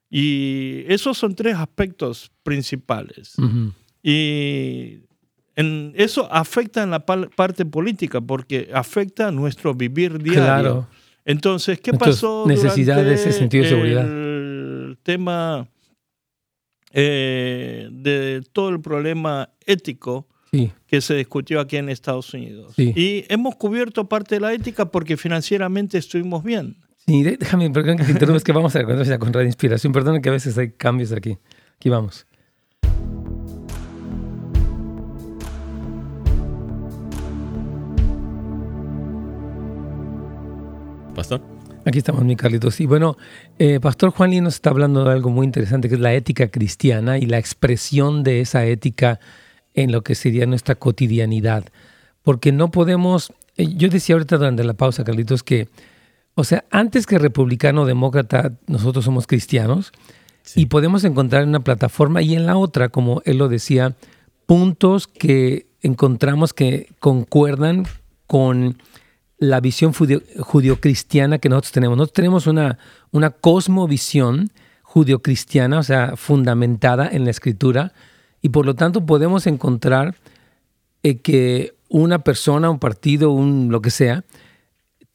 [0.09, 3.35] Y esos son tres aspectos principales.
[4.03, 5.01] Y
[5.57, 10.43] en, eso afecta en la parte política porque afecta nuestro vivir diario.
[10.43, 10.89] Claro.
[11.25, 12.45] Entonces, ¿qué pasó?
[12.47, 14.05] Necesidad de ese sentido de seguridad.
[14.07, 15.67] El tema
[16.93, 20.29] eh, de todo el problema ético
[20.87, 22.73] que se discutió aquí en Estados Unidos.
[22.79, 26.77] Y hemos cubierto parte de la ética porque financieramente estuvimos bien.
[27.07, 29.93] Sí, déjame, perdón que te interrumpes, que vamos a ver con Radio Inspiración.
[29.93, 31.39] Perdón que a veces hay cambios aquí.
[31.77, 32.27] Aquí vamos.
[41.17, 41.41] Pastor.
[41.85, 42.81] Aquí estamos, mi Carlitos.
[42.81, 43.17] Y bueno,
[43.59, 46.49] eh, Pastor Juan Lee nos está hablando de algo muy interesante, que es la ética
[46.49, 49.19] cristiana y la expresión de esa ética
[49.75, 51.65] en lo que sería nuestra cotidianidad.
[52.23, 55.69] Porque no podemos, eh, yo decía ahorita durante la pausa, Carlitos, que
[56.39, 59.91] o sea, antes que republicano o demócrata, nosotros somos cristianos
[60.55, 63.97] y podemos encontrar en una plataforma y en la otra, como él lo decía,
[64.45, 67.87] puntos que encontramos que concuerdan
[68.27, 68.77] con
[69.39, 71.97] la visión judio-cristiana que nosotros tenemos.
[71.97, 72.79] Nosotros tenemos una,
[73.11, 74.51] una cosmovisión
[74.83, 77.93] judio-cristiana, o sea, fundamentada en la escritura,
[78.41, 80.15] y por lo tanto podemos encontrar
[81.03, 84.25] eh, que una persona, un partido, un lo que sea,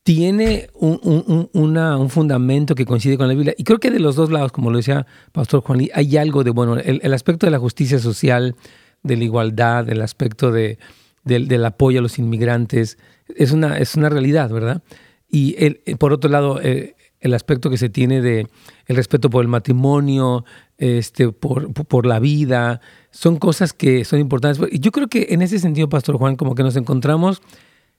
[0.04, 3.54] tiene un, fundamento que coincide con la Biblia.
[3.58, 6.44] Y creo que de los dos lados, como lo decía Pastor Juan Lee, hay algo
[6.44, 8.56] de, bueno, el, aspecto de la justicia social,
[9.04, 10.80] de la igualdad, el aspecto de,
[11.24, 12.98] del, apoyo a los inmigrantes,
[13.36, 14.84] es una, es una realidad, ¿verdad?
[15.30, 18.48] Y el, por otro lado, eh, el aspecto que se tiene de
[18.88, 20.44] el respeto por el matrimonio,
[20.78, 24.67] este, por, por la vida, son cosas que son importantes.
[24.80, 27.41] Yo creo que en ese sentido, Pastor Juan, como que nos encontramos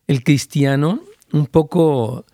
[0.06, 1.00] el cristiano
[1.32, 2.26] un poco,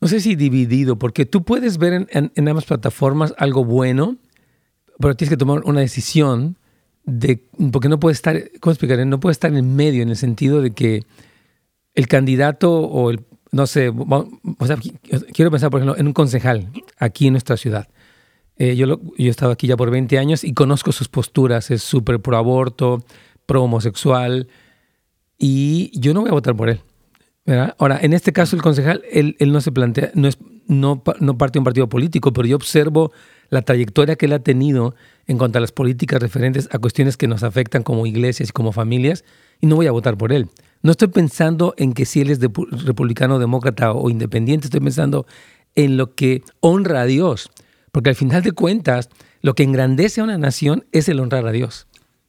[0.00, 4.16] no sé si dividido, porque tú puedes ver en, ambas plataformas algo bueno,
[5.00, 6.56] pero tienes que tomar una decisión
[7.04, 9.04] de, porque no puede estar, ¿cómo explicar?
[9.06, 11.04] No puede estar en medio en el sentido de que
[11.98, 14.76] el candidato o el, no sé, o sea,
[15.32, 17.88] quiero pensar, por ejemplo, en un concejal aquí en nuestra ciudad.
[18.56, 21.82] Eh, yo, yo he estado aquí ya por 20 años y conozco sus posturas, es
[21.82, 23.02] súper pro aborto,
[23.46, 24.46] pro homosexual,
[25.38, 26.80] y yo no voy a votar por él.
[27.78, 31.54] Ahora, en este caso el concejal, él, no se plantea, no, es, no, no parte
[31.54, 33.10] de un partido político, pero yo observo
[33.50, 34.94] la trayectoria que él ha tenido
[35.26, 38.70] en cuanto a las políticas referentes a cuestiones que nos afectan como iglesias y como
[38.70, 39.24] familias,
[39.60, 40.48] y no voy a votar por él.
[40.82, 42.50] No estoy pensando en que si él es de,
[42.84, 45.26] republicano, demócrata o independiente, estoy pensando
[45.74, 47.50] en lo que honra a Dios,
[47.92, 49.08] porque al final de cuentas,
[49.42, 51.86] lo que engrandece a una nación es el honrar a Dios.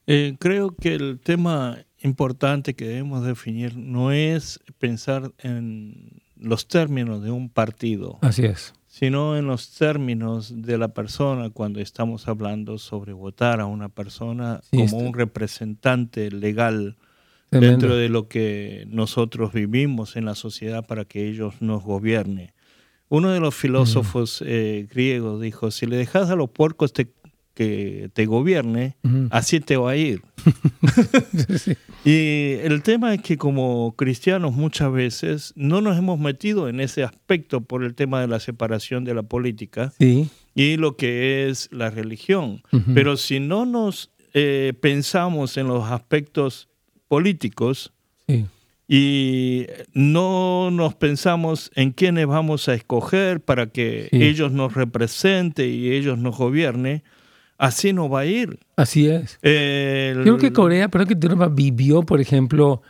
[0.08, 7.22] Eh, creo que el tema importante que debemos definir no es pensar en los términos
[7.22, 8.18] de un partido.
[8.22, 8.74] Así es.
[8.88, 14.62] Sino en los términos de la persona cuando estamos hablando sobre votar a una persona
[14.72, 16.98] como un representante legal
[17.52, 22.52] dentro de lo que nosotros vivimos en la sociedad para que ellos nos gobiernen.
[23.08, 27.12] Uno de los filósofos eh, griegos dijo, si le dejas a los puercos te
[27.60, 28.96] que te gobierne,
[29.32, 30.22] así te va a ir.
[32.06, 37.04] Y el tema es que como cristianos muchas veces no nos hemos metido en ese
[37.04, 39.92] aspecto por el tema de la separación de la política
[40.56, 42.64] y lo que es la religión.
[42.94, 46.69] Pero si no nos eh, pensamos en los aspectos
[47.10, 47.92] políticos,
[48.88, 55.90] y no nos pensamos en quiénes vamos a escoger para que ellos nos representen y
[55.90, 57.04] ellos nos gobiernen,
[57.58, 58.60] así no va a ir.
[58.78, 59.38] Así es.
[59.42, 61.16] Creo que Corea, pero que
[61.52, 62.82] vivió, por ejemplo,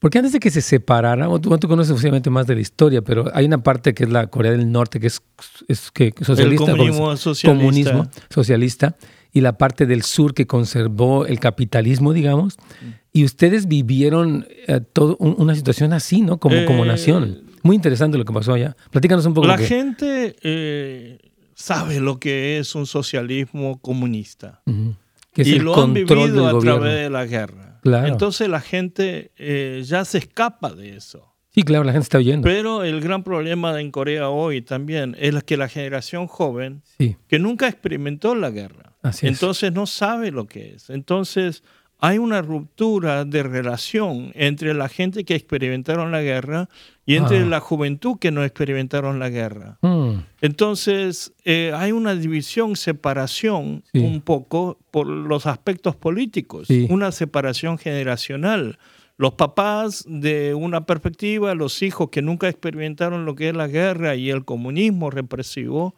[0.00, 3.26] porque antes de que se separaran, tú, tú conoces obviamente más de la historia, pero
[3.34, 5.20] hay una parte que es la Corea del Norte, que es,
[5.68, 6.70] es que socialista.
[6.70, 7.58] El comunismo socialista.
[7.58, 8.96] Comunismo socialista.
[9.32, 12.56] Y la parte del sur que conservó el capitalismo, digamos.
[13.12, 16.38] Y ustedes vivieron eh, todo, una situación así, ¿no?
[16.38, 17.42] Como, como eh, nación.
[17.62, 18.76] Muy interesante lo que pasó allá.
[18.90, 19.46] Platícanos un poco.
[19.46, 21.18] La gente eh,
[21.54, 24.62] sabe lo que es un socialismo comunista.
[25.36, 27.80] y lo han vivido a través de la guerra.
[27.84, 29.32] Entonces la gente
[29.84, 31.26] ya se escapa de eso.
[31.52, 32.46] Sí, claro, la gente está oyendo.
[32.46, 36.82] Pero el gran problema en Corea hoy también es que la generación joven,
[37.26, 40.90] que nunca experimentó la guerra, entonces no sabe lo que es.
[40.90, 41.64] Entonces
[42.00, 46.68] hay una ruptura de relación entre la gente que experimentaron la guerra
[47.04, 47.46] y entre ah.
[47.46, 49.78] la juventud que no experimentaron la guerra.
[49.82, 50.20] Hmm.
[50.40, 58.78] Entonces, eh, hay una división, separación un poco por los aspectos políticos, una separación generacional.
[59.18, 64.16] Los papás de una perspectiva, los hijos que nunca experimentaron lo que es la guerra
[64.16, 65.94] y el comunismo represivo,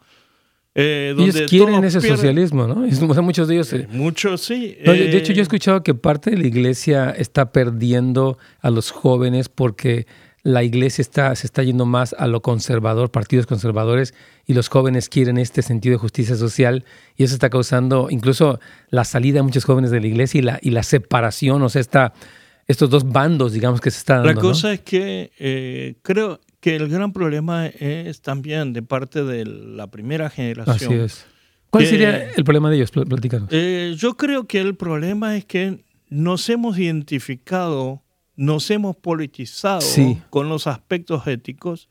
[0.75, 3.21] Eh, donde ellos quieren ese socialismo, ¿no?
[3.21, 3.73] muchos de ellos...
[3.73, 4.75] Eh, muchos sí.
[4.83, 9.49] de, hecho, yo he escuchado que parte de la iglesia está perdiendo a los jóvenes
[9.49, 10.07] porque
[10.41, 14.13] la iglesia está, se está yendo más a lo conservador, partidos conservadores,
[14.45, 16.83] y los jóvenes quieren este sentido de justicia social,
[17.15, 18.59] y eso está causando incluso
[18.89, 21.79] la salida de muchos jóvenes de la iglesia y la, y la separación, o sea,
[21.81, 22.13] esta,
[22.67, 24.33] estos dos bandos, digamos, que se están dando.
[24.33, 29.43] La cosa es que eh, creo que el gran problema es también de parte de
[29.43, 30.93] la primera generación.
[30.93, 31.25] Así es.
[31.69, 32.89] ¿Cuál sería el problema de ellos?
[32.89, 33.49] Platícanos.
[33.51, 38.01] Eh, yo creo que el problema es que nos hemos identificado,
[38.37, 39.85] nos hemos politizado
[40.29, 41.89] con los aspectos éticos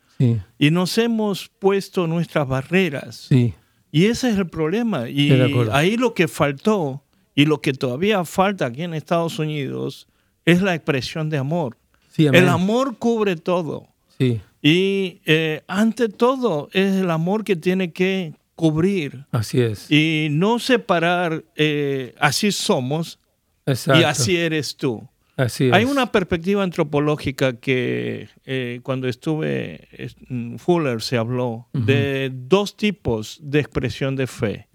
[0.59, 3.29] y nos hemos puesto nuestras barreras.
[3.31, 5.07] Y ese es el problema.
[5.11, 5.33] Y
[5.71, 7.05] ahí lo que faltó
[7.35, 10.09] y lo que todavía falta aquí en Estados Unidos
[10.47, 11.77] es la expresión de amor.
[12.17, 13.89] el amor cubre todo.
[14.19, 14.41] Sí.
[14.63, 19.27] Y eh, ante todo es el amor que tiene que cubrir.
[19.33, 19.91] Así es.
[19.91, 23.19] Y no separar, eh, así somos
[23.67, 25.09] y así eres tú.
[25.37, 25.73] Así es.
[25.73, 29.89] Hay una perspectiva antropológica que eh, cuando estuve
[30.29, 34.69] en Fuller se habló de dos tipos de expresión de fe.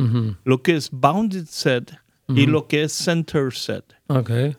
[0.43, 1.97] Lo que es bounded set
[2.30, 3.86] y lo que es center set.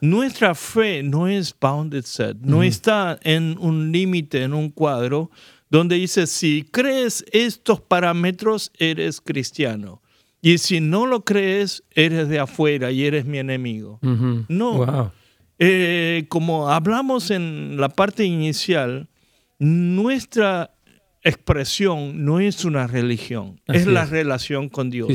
[0.00, 5.30] Nuestra fe no es bounded set, no está en un límite, en un cuadro,
[5.70, 10.02] donde dice, si crees estos parámetros, eres cristiano.
[10.40, 13.98] Y si no lo crees, eres de afuera y eres mi enemigo.
[14.48, 15.12] No.
[15.58, 19.08] Eh, como hablamos en la parte inicial,
[19.58, 20.70] nuestra
[21.22, 25.08] expresión no es una religión, es la relación con Dios.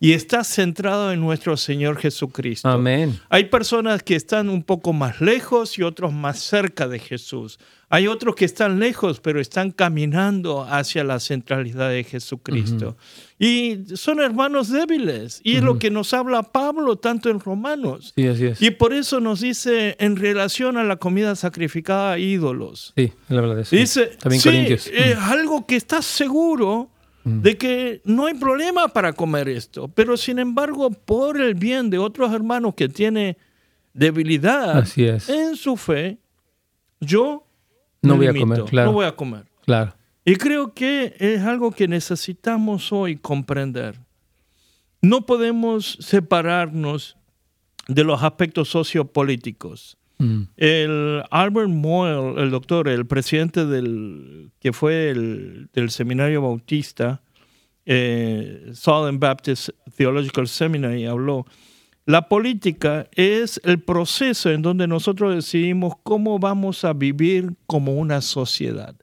[0.00, 2.68] Y está centrado en nuestro Señor Jesucristo.
[2.68, 3.18] Amén.
[3.28, 7.58] Hay personas que están un poco más lejos y otros más cerca de Jesús.
[7.88, 12.96] Hay otros que están lejos, pero están caminando hacia la centralidad de Jesucristo.
[13.38, 15.40] Y son hermanos débiles.
[15.44, 18.12] Y es lo que nos habla Pablo tanto en Romanos.
[18.16, 18.60] Sí, así es.
[18.60, 22.92] Y por eso nos dice en relación a la comida sacrificada a ídolos.
[22.96, 23.70] Sí, la verdad es.
[23.70, 26.90] Dice, También sí, es algo que estás seguro
[27.22, 29.88] de que no hay problema para comer esto.
[29.88, 33.36] Pero sin embargo, por el bien de otros hermanos que tienen
[33.92, 34.84] debilidad
[35.28, 36.18] en su fe,
[37.00, 37.45] yo
[38.06, 38.90] no voy a comer, claro.
[38.90, 39.44] No voy a comer.
[39.64, 39.94] Claro.
[40.24, 43.98] Y creo que es algo que necesitamos hoy comprender.
[45.00, 47.16] No podemos separarnos
[47.86, 49.96] de los aspectos sociopolíticos.
[50.18, 50.42] Mm.
[50.56, 57.22] El Albert Moyle, el doctor, el presidente del que fue el, del seminario bautista,
[57.84, 61.46] eh, Southern Baptist Theological Seminary, habló
[62.06, 68.20] la política es el proceso en donde nosotros decidimos cómo vamos a vivir como una
[68.20, 68.94] sociedad.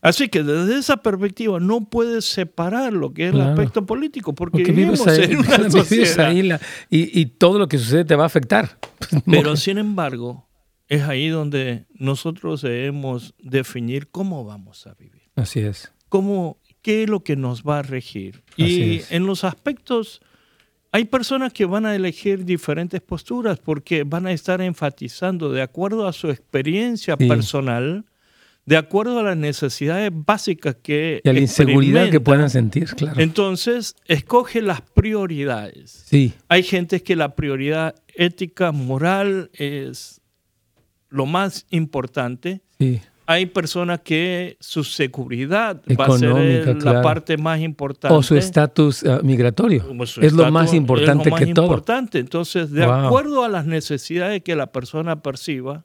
[0.00, 4.64] Así que desde esa perspectiva no puedes separar lo que es el aspecto político, porque,
[4.64, 6.60] vivimos en una sociedad.
[6.90, 8.78] y, todo lo que sucede te va a afectar.
[9.26, 10.48] Pero sin embargo,
[10.88, 15.22] es ahí donde nosotros debemos definir cómo vamos a vivir.
[15.36, 15.92] Así es.
[16.08, 18.42] Cómo, ¿Qué es lo que nos va a regir?
[18.56, 20.22] y en los aspectos
[20.94, 26.06] hay personas que van a elegir diferentes posturas porque van a estar enfatizando de acuerdo
[26.06, 28.04] a su experiencia personal,
[28.64, 33.20] de acuerdo a las necesidades básicas que y a la inseguridad que puedan sentir, claro.
[33.20, 36.04] Entonces, escoge las prioridades.
[36.06, 36.32] Sí.
[36.48, 40.20] Hay gente que la prioridad ética, moral es
[41.08, 42.62] lo más importante.
[42.78, 48.14] Sí hay personas que su seguridad va a ser la parte más importante.
[48.14, 49.84] O su estatus eh, migratorio.
[50.20, 51.66] es lo más importante es que todo.
[51.66, 52.18] Importante.
[52.18, 55.84] Entonces, de acuerdo a las necesidades que la persona perciba,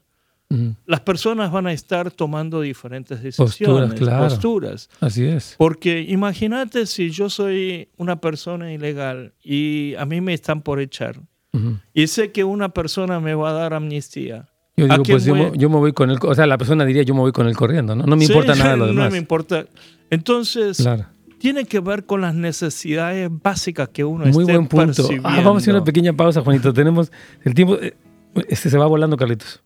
[0.84, 5.54] las personas van a estar tomando diferentes decisiones, posturas, Así es.
[5.56, 11.20] Porque imagínate si yo soy una persona ilegal y a mí me están por echar
[11.92, 14.49] y sé que una persona me va a dar amnistía
[14.80, 17.20] yo digo, pues yo, me voy con él, o sea, la persona diría yo me
[17.20, 18.04] voy con él corriendo, ¿no?
[18.04, 19.06] No me importa nada lo demás.
[19.06, 19.66] No me importa.
[20.10, 20.86] Entonces,
[21.38, 25.08] tiene que ver con las necesidades básicas que uno Muy buen punto.
[25.24, 26.72] Ah, vamos a hacer una pequeña pausa, Juanito.
[26.72, 27.10] Tenemos
[27.44, 27.96] el tiempo, eh,
[28.48, 29.62] este se va volando, Carlitos.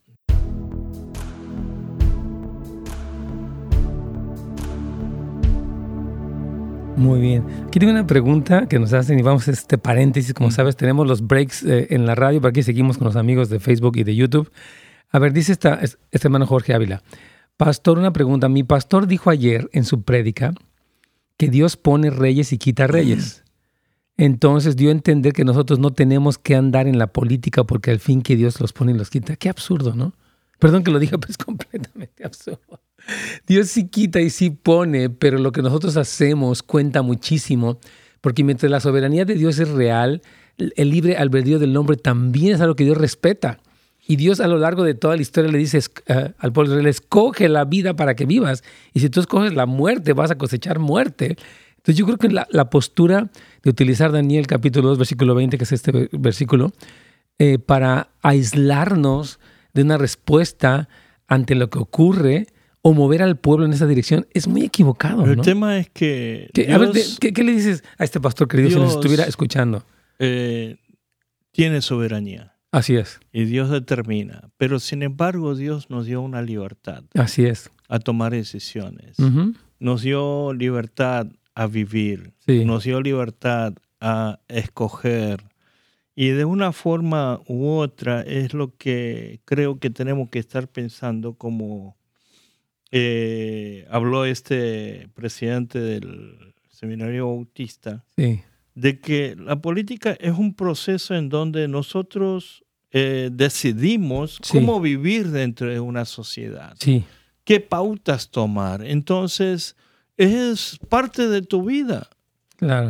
[6.96, 7.44] Muy bien.
[7.66, 10.32] Aquí tengo una pregunta que nos hacen y vamos a este paréntesis.
[10.32, 10.52] Como mm.
[10.52, 13.58] sabes, tenemos los breaks eh, en la radio, para aquí seguimos con los amigos de
[13.58, 14.50] Facebook y de YouTube.
[15.10, 15.98] A ver, dice esta, este
[16.28, 17.02] hermano Jorge Ávila.
[17.56, 18.48] Pastor, una pregunta.
[18.48, 20.54] Mi pastor dijo ayer en su prédica
[21.36, 23.44] que Dios pone reyes y quita reyes.
[24.16, 27.98] Entonces dio a entender que nosotros no tenemos que andar en la política porque al
[27.98, 29.36] fin que Dios los pone y los quita.
[29.36, 30.14] Qué absurdo, ¿no?
[30.58, 32.80] Perdón que lo diga, pero es completamente absurdo.
[33.46, 37.78] Dios sí quita y sí pone, pero lo que nosotros hacemos cuenta muchísimo
[38.22, 40.22] Porque mientras la soberanía de Dios es real,
[40.56, 43.58] el libre albedrío del hombre también es algo que Dios respeta.
[44.06, 46.76] Y Dios a lo largo de toda la historia le dice uh, al pueblo de
[46.76, 48.62] Israel, escoge la vida para que vivas.
[48.92, 51.36] Y si tú escoges la muerte, vas a cosechar muerte.
[51.76, 53.30] Entonces yo creo que la, la postura
[53.62, 56.72] de utilizar Daniel capítulo 2, versículo 20, que es este versículo,
[57.38, 59.40] eh, para aislarnos
[59.72, 60.88] de una respuesta
[61.26, 62.46] ante lo que ocurre
[62.80, 65.24] o mover al pueblo en esa dirección es muy equivocado.
[65.24, 66.48] El tema es que...
[66.72, 69.84] a ver, ¿qué, le dices a este pastor querido si nos estuviera escuchando?
[70.20, 70.76] Eh,
[71.50, 72.53] tiene soberanía.
[72.74, 73.20] Así es.
[73.32, 74.50] Y Dios determina.
[74.56, 77.04] Pero sin embargo, Dios nos dio una libertad.
[77.14, 77.70] Así es.
[77.86, 79.16] A tomar decisiones.
[79.78, 82.32] Nos dio libertad a vivir.
[82.48, 85.44] Nos dio libertad a escoger.
[86.16, 91.34] Y de una forma u otra es lo que creo que tenemos que estar pensando
[91.34, 91.96] como
[92.90, 98.04] eh, habló este presidente del seminario bautista.
[98.16, 98.42] Sí
[98.74, 102.63] de que la política es un proceso en donde nosotros
[102.96, 107.04] eh, decidimos cómo vivir dentro de una sociedad, sí.
[107.42, 108.84] qué pautas tomar.
[108.84, 109.74] Entonces,
[110.16, 112.08] es parte de tu vida.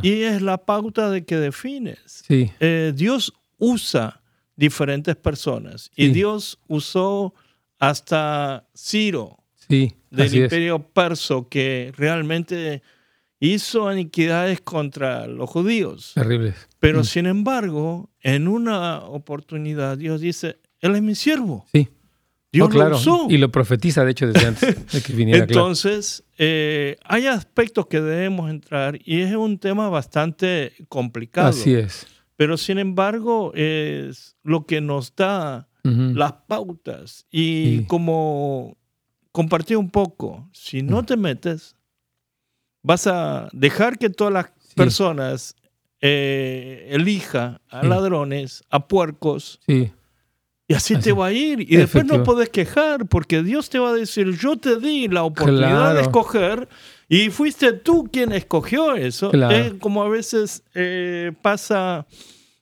[0.02, 2.22] Y es la pauta de que defines.
[2.28, 2.52] Sí.
[2.60, 4.20] Eh, Dios usa
[4.56, 7.34] diferentes personas y Dios usó
[7.78, 9.38] hasta Ciro
[9.68, 12.82] del imperio perso que realmente
[13.40, 16.12] hizo iniquidades contra los judíos.
[16.14, 16.54] Terribles.
[16.84, 17.04] Pero mm.
[17.04, 21.64] sin embargo, en una oportunidad Dios dice, Él es mi siervo.
[21.72, 21.88] Sí.
[22.52, 23.26] Dios oh, lo usó.
[23.30, 25.44] Y lo profetiza, de hecho, desde antes de que viniera.
[25.44, 31.48] Entonces, eh, hay aspectos que debemos entrar y es un tema bastante complicado.
[31.48, 32.06] Así es.
[32.36, 37.26] Pero sin embargo, es lo que nos da las pautas.
[37.30, 38.76] Y como
[39.32, 41.06] compartí un poco, si no mm.
[41.06, 41.76] te metes,
[42.82, 45.56] vas a dejar que todas las personas
[46.06, 49.58] eh, elija a ladrones, a puercos.
[49.66, 49.90] Sí.
[50.68, 51.60] Y así, te va a ir.
[51.60, 55.22] Y después no puedes quejar porque Dios te va a decir, yo te di la
[55.22, 56.68] oportunidad de escoger
[57.08, 59.32] y fuiste tú quien escogió eso.
[59.50, 62.06] Es como a veces eh, pasa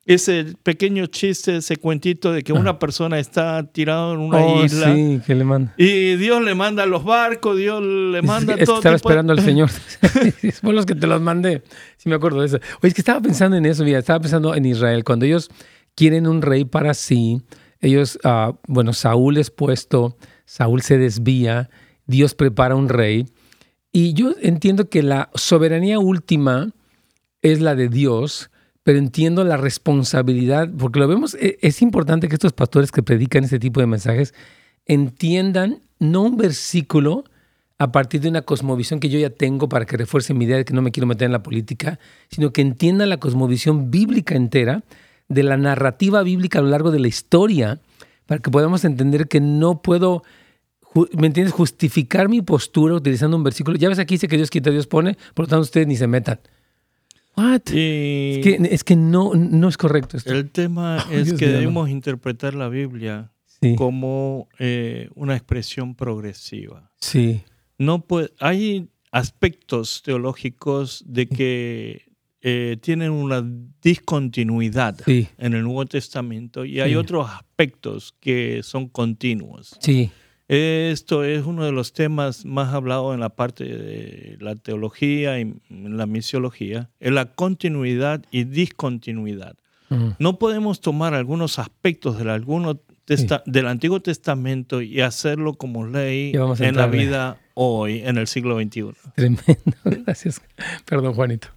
[0.05, 4.95] ese pequeño chiste, ese cuentito de que una persona está tirado en una oh, isla.
[4.95, 5.75] Sí, que le manda.
[5.77, 8.79] Y Dios le manda los barcos, Dios le manda todo.
[8.79, 9.71] Estaba esperando al Señor.
[10.63, 11.63] Fue los que te los mandé.
[11.97, 12.57] Sí, me acuerdo de eso.
[12.57, 15.05] Oye, es que estaba pensando en eso, mira, estaba pensando en Israel.
[15.05, 15.51] Cuando ellos
[15.95, 17.41] quieren un rey para sí,
[17.81, 21.71] ellos, uh, bueno, Saúl es puesto, Saúl se desvía,
[22.07, 23.27] Dios prepara un rey.
[23.93, 26.73] Y yo entiendo que la soberanía última
[27.43, 28.51] es la de Dios
[28.83, 33.45] pero entiendo la responsabilidad, porque lo vemos, e, es importante que estos pastores que predican
[33.45, 34.35] este tipo de mensajes
[34.87, 37.25] entiendan no un versículo
[37.79, 40.65] a partir de una cosmovisión que yo ya tengo para que refuerce mi idea de
[40.65, 41.99] que no me quiero meter en la política,
[42.31, 44.85] sino que entiendan la cosmovisión bíblica entera,
[45.29, 47.81] de la narrativa bíblica a lo largo de la historia,
[48.27, 50.23] para que podamos entender que no puedo,
[51.17, 53.77] ¿me entiendes?, justificar mi postura utilizando un versículo.
[53.79, 56.07] Ya ves aquí dice que Dios quita, Dios pone, por lo tanto ustedes ni se
[56.07, 56.39] metan.
[57.37, 57.63] What?
[57.73, 60.33] Es, que, no, no es correcto esto.
[60.33, 63.33] El tema es que debemos interpretar la Biblia
[63.77, 66.91] como eh, una expresión progresiva.
[67.01, 67.43] Sí.
[67.79, 68.05] No
[68.41, 73.45] hay aspectos teológicos de que eh, tienen una
[73.81, 79.77] discontinuidad en el Nuevo Testamento y hay otros aspectos que son continuos.
[79.81, 80.11] Sí.
[80.49, 85.55] Esto es uno de los temas más hablados en la parte de la teología y
[85.71, 89.57] la misiología, es la continuidad y discontinuidad.
[90.19, 92.31] No podemos tomar algunos aspectos del,
[93.45, 98.93] del Antiguo Testamento y hacerlo como ley en la vida hoy, en el siglo XXI.
[99.15, 99.45] Tremendo,
[99.85, 100.41] gracias.
[100.87, 101.49] Perdón, Juanito.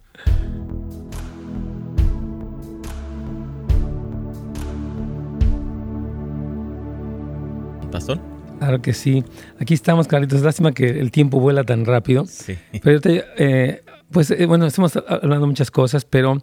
[7.90, 8.35] ¿Pastor?
[8.58, 9.24] Claro que sí.
[9.60, 10.42] Aquí estamos, Carlitos.
[10.42, 12.26] Lástima que el tiempo vuela tan rápido.
[12.26, 12.56] Sí.
[12.82, 16.42] Pero eh, pues eh, bueno, estamos hablando muchas cosas, pero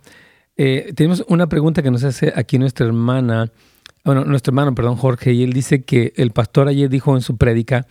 [0.55, 3.51] eh, tenemos una pregunta que nos hace aquí nuestra hermana,
[4.03, 7.37] bueno, nuestro hermano, perdón, Jorge, y él dice que el pastor ayer dijo en su
[7.37, 7.87] prédica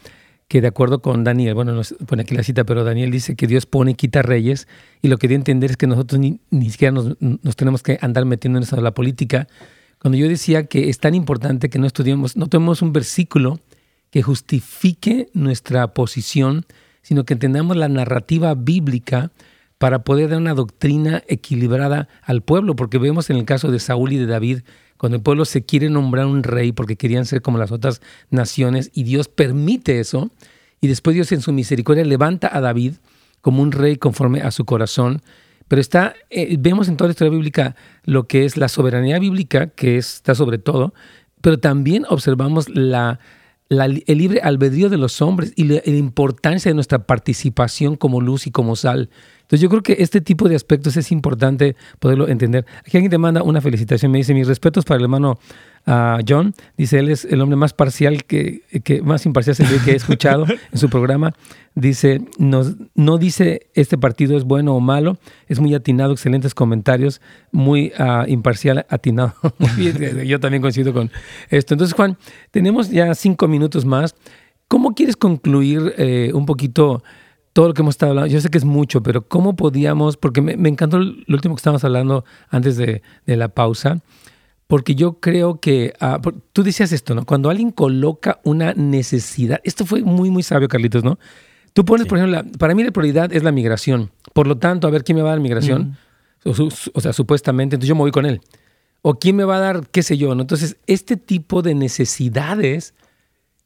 [0.47, 3.47] que de acuerdo con Daniel, bueno, nos pone aquí la cita, pero Daniel dice que
[3.47, 4.69] Dios pone y quita reyes,
[5.01, 7.83] y lo que dio a entender es que nosotros ni, ni siquiera nos, nos, tenemos
[7.83, 9.49] que andar metiendo en eso de la política.
[9.99, 13.61] Cuando yo decía que es tan importante que no estudiemos, no tomemos un versículo,
[14.13, 16.67] que justifique nuestra posición,
[17.01, 19.33] sino que entendamos la narrativa bíblica
[19.79, 24.13] para poder dar una doctrina equilibrada al pueblo, porque vemos en el caso de Saúl
[24.13, 24.61] y de David,
[24.99, 28.91] cuando el pueblo se quiere nombrar un rey porque querían ser como las otras naciones
[28.93, 30.31] y Dios permite eso,
[30.81, 32.97] y después Dios en su misericordia levanta a David
[33.41, 35.23] como un rey conforme a su corazón,
[35.69, 39.69] Pero está, eh, vemos en toda la historia bíblica lo que es la soberanía bíblica,
[39.69, 40.93] que está sobre todo,
[41.41, 43.21] pero también observamos la,
[43.81, 48.51] el libre albedrío de los hombres y la, importancia de nuestra participación como luz y
[48.51, 49.11] como sal.
[49.43, 52.67] Entonces yo creo que este tipo de aspectos es importante poderlo entender.
[52.81, 55.39] Aquí alguien te manda una felicitación, me dice mis respetos para el hermano
[55.87, 56.55] a John.
[56.77, 60.79] Dice, él es el hombre más parcial, que, que más imparcial que he escuchado en
[60.79, 61.35] su programa.
[61.75, 65.17] Dice, nos, no dice este partido es bueno o malo,
[65.49, 67.21] es muy atinado, excelentes comentarios,
[67.51, 69.35] muy uh, imparcial, atinado.
[70.27, 71.11] Yo también coincido con
[71.49, 71.75] esto.
[71.75, 72.19] Entonces, Juan,
[72.51, 74.15] tenemos ya cinco minutos más.
[74.69, 77.03] ¿Cómo quieres concluir eh, un poquito
[77.53, 78.33] todo lo que hemos estado hablando?
[78.33, 81.61] Yo sé que es mucho, pero ¿cómo podíamos, porque me, me encantó lo último que
[81.61, 84.01] estábamos hablando antes de, de la pausa,
[84.73, 86.19] porque yo creo que, ah,
[86.55, 87.27] tú decías esto, ¿no?
[87.27, 91.19] Cuando alguien coloca una necesidad, esto fue muy, muy sabio, Carlitos, ¿no?
[91.75, 94.11] Tú pones, por ejemplo, para mí la prioridad es la migración.
[94.33, 95.99] Por lo tanto, a ver quién me va a dar migración.
[96.47, 98.41] o, sea, supuestamente, entonces yo me voy con él.
[99.03, 100.41] O quién me va a dar, qué sé yo, ¿no?
[100.41, 102.95] Entonces, este tipo de necesidades,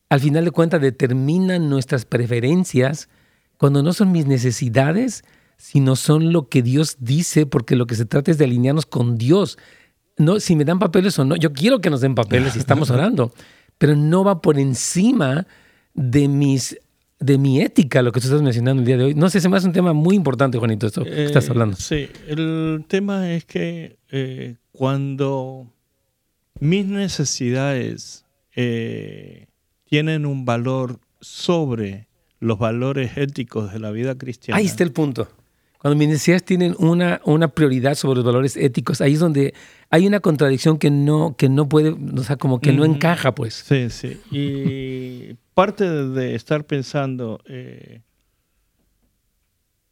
[0.09, 3.09] al final de cuentas, determinan nuestras preferencias
[3.59, 5.22] cuando no son mis necesidades,
[5.57, 9.16] sino son lo que Dios dice, porque lo que se trata es de alinearnos con
[9.18, 9.57] Dios
[10.16, 12.90] no, si me dan papeles o no, yo quiero que nos den papeles y estamos
[12.90, 13.32] orando,
[13.78, 15.46] pero no va por encima
[15.94, 16.78] de mis
[17.18, 19.14] de mi ética, lo que tú estás mencionando el día de hoy.
[19.14, 21.76] No sé, se me hace un tema muy importante, Juanito, esto que estás eh, hablando.
[21.76, 25.72] Sí, el tema es que eh, cuando
[26.60, 29.46] mis necesidades eh,
[29.84, 32.06] tienen un valor sobre
[32.38, 34.58] los valores éticos de la vida cristiana.
[34.58, 35.28] Ahí está el punto.
[35.80, 39.54] Cuando mis necesidades tienen una, una prioridad sobre los valores éticos, ahí es donde
[39.90, 43.64] hay una contradicción que no, que no puede, o sea, como que no encaja, pues.
[43.66, 44.20] Sí, sí.
[44.30, 48.00] Y parte de estar pensando, eh,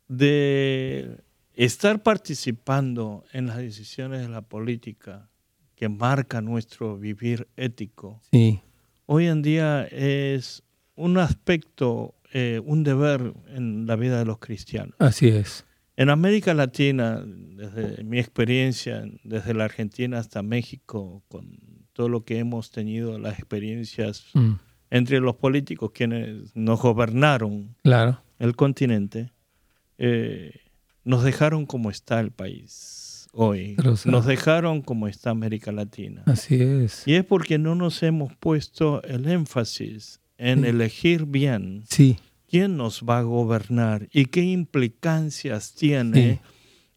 [0.08, 1.18] de
[1.54, 5.28] estar participando en las decisiones de la política
[5.76, 8.60] que marca nuestro vivir ético, sí.
[9.06, 10.62] hoy en día es
[10.96, 14.94] un aspecto, eh, un deber en la vida de los cristianos.
[14.98, 15.64] Así es.
[15.96, 21.58] En América Latina, desde mi experiencia, desde la Argentina hasta México, con
[21.92, 24.54] todo lo que hemos tenido, las experiencias mm.
[24.90, 28.20] entre los políticos quienes nos gobernaron claro.
[28.40, 29.32] el continente,
[29.98, 30.62] eh,
[31.04, 33.76] nos dejaron como está el país hoy.
[34.04, 36.22] nos dejaron como está América Latina.
[36.26, 37.06] Así es.
[37.06, 41.84] Y es porque no nos hemos puesto el énfasis en elegir bien.
[41.88, 42.16] Sí
[42.48, 46.40] quién nos va a gobernar y qué implicancias tiene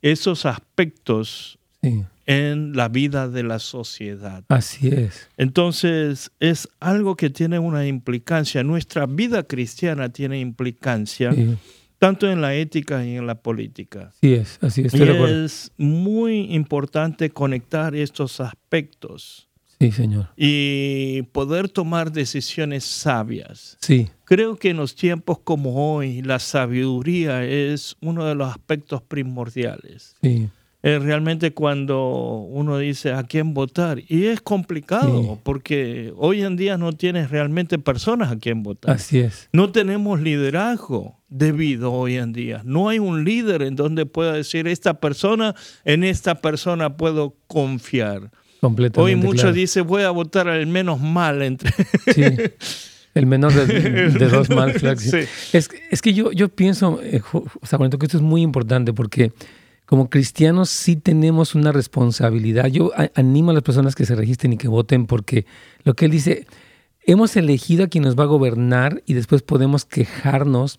[0.02, 1.60] esos aspectos
[2.26, 4.44] en la vida de la sociedad.
[4.50, 5.30] Así es.
[5.38, 8.64] Entonces, es algo que tiene una implicancia.
[8.64, 11.34] Nuestra vida cristiana tiene implicancia.
[12.00, 14.12] Tanto en la ética y en la política.
[14.22, 14.94] Sí es, así es.
[14.94, 19.48] Y es muy importante conectar estos aspectos
[19.80, 20.30] Sí, Señor.
[20.36, 23.78] Y poder tomar decisiones sabias.
[23.82, 24.10] Sí.
[24.28, 30.18] Creo que en los tiempos como hoy la sabiduría es uno de los aspectos primordiales.
[30.22, 30.50] Sí.
[30.84, 34.02] Es realmente cuando uno dice a quién votar.
[34.06, 38.96] Y es complicado porque hoy en día no tienes realmente personas a quién votar.
[38.96, 39.48] Así es.
[39.54, 42.64] No tenemos liderazgo debido hoy en día.
[42.66, 45.56] No hay un líder en donde pueda decir esta persona,
[45.86, 48.30] en esta persona puedo confiar.
[48.96, 51.72] Hoy muchos dicen voy a votar al menos mal entre...
[52.14, 52.24] Sí,
[53.18, 54.72] el menor de, dos mal.
[54.72, 59.32] Es, es, que yo, yo pienso, eh, o sea, que esto es muy importante porque
[59.86, 62.68] como cristianos sí tenemos una responsabilidad.
[62.68, 65.46] Yo animo a las personas que se registren y que voten porque
[65.84, 66.46] lo que él dice,
[67.06, 70.78] hemos elegido a quien nos va a gobernar y después podemos quejarnos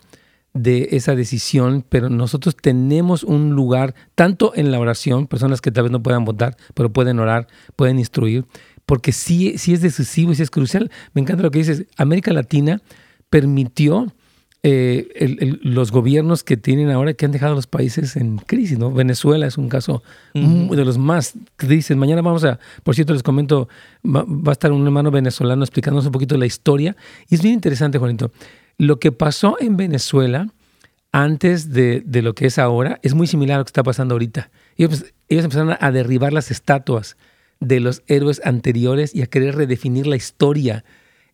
[0.54, 5.84] de esa decisión, pero nosotros tenemos un lugar, tanto en la oración, personas que tal
[5.84, 8.44] vez no puedan votar, pero pueden orar, pueden instruir,
[8.88, 10.90] porque sí, sí es decisivo y sí es crucial.
[11.12, 12.80] Me encanta lo que dices, América Latina
[13.28, 14.14] permitió
[14.62, 18.90] eh, los gobiernos que tienen ahora que han dejado a los países en crisis, ¿no?
[18.90, 21.94] Venezuela es un caso de los más crisis.
[21.98, 23.68] Mañana vamos a, por cierto, les comento,
[24.02, 26.96] va, va, a estar un hermano venezolano explicándonos un poquito la historia.
[27.28, 28.32] Y es bien interesante, Juanito.
[28.78, 30.48] Lo que pasó en Venezuela
[31.12, 34.50] antes de, lo que es ahora es muy similar a lo que está pasando ahorita.
[34.78, 37.18] Ellos, ellos empezaron a derribar las estatuas
[37.60, 40.84] de los héroes anteriores y a querer redefinir la historia.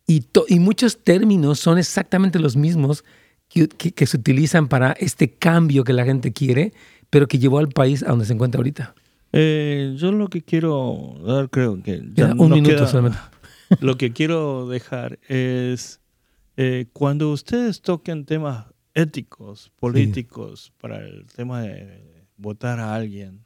[0.07, 3.03] Y, y muchos términos son exactamente los mismos
[3.47, 6.73] que, se utilizan para este cambio que la gente quiere,
[7.09, 8.95] pero que llevó al país a donde se encuentra ahorita.
[9.31, 12.01] Eh, yo lo que quiero dar, creo que...
[12.37, 13.17] un minuto solamente.
[13.81, 15.99] Lo que quiero dejar es
[16.55, 23.44] eh, cuando ustedes toquen temas éticos, políticos, para el tema de votar a alguien,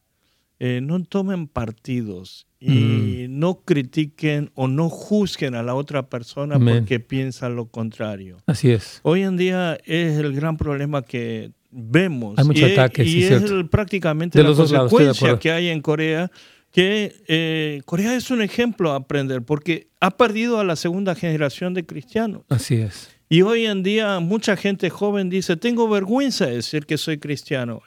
[0.60, 3.40] eh, no tomen partidos y mm.
[3.40, 8.38] no critiquen o no juzguen a la otra persona porque piensa lo contrario.
[8.46, 9.00] Así es.
[9.04, 12.38] Hoy en día es el gran problema que vemos.
[12.38, 16.30] Hay mucho ataque, y es prácticamente la consecuencia que hay en Corea
[16.72, 21.74] que eh, Corea es un ejemplo a aprender porque ha perdido a la segunda generación
[21.74, 22.44] de cristianos.
[22.50, 23.10] Así es.
[23.28, 27.82] Y hoy en día mucha gente joven dice, tengo vergüenza de decir que soy cristiano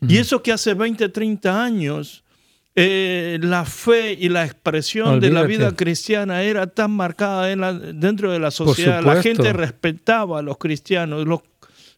[0.00, 2.24] Y eso que hace 20, 30 años
[2.78, 8.38] eh, la fe y la expresión de la vida cristiana era tan marcada dentro de
[8.38, 9.02] la sociedad.
[9.02, 11.26] La gente respetaba a los cristianos.
[11.26, 11.40] Los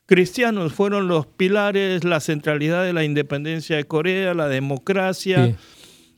[0.07, 5.57] cristianos fueron los pilares, la centralidad de la independencia de Corea, la democracia.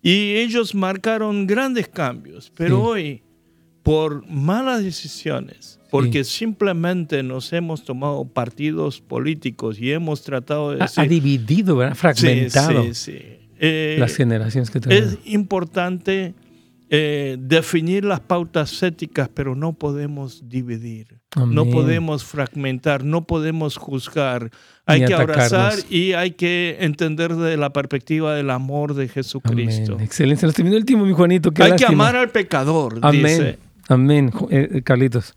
[0.02, 2.52] Y ellos marcaron grandes cambios.
[2.54, 3.22] Pero hoy,
[3.82, 10.84] por malas decisiones, porque simplemente nos hemos tomado partidos políticos y hemos tratado de...
[10.84, 11.96] Ha, dividido, ¿verdad?
[11.96, 12.84] fragmentado.
[12.84, 13.18] Sí, sí,
[13.58, 15.14] eh, Las generaciones que tenemos.
[15.14, 16.34] Es importante
[16.92, 24.50] eh, definir las pautas éticas, pero no podemos dividir, no podemos fragmentar, no podemos juzgar.
[24.86, 29.98] Hay que abrazar y hay que entender de la perspectiva del amor de Jesucristo.
[30.00, 31.52] Excelente, nos terminó el tiempo, mi Juanito.
[31.60, 33.22] hay que amar al pecador, Amén.
[33.22, 33.69] dice.
[33.90, 35.34] Amén, eh, Carlitos.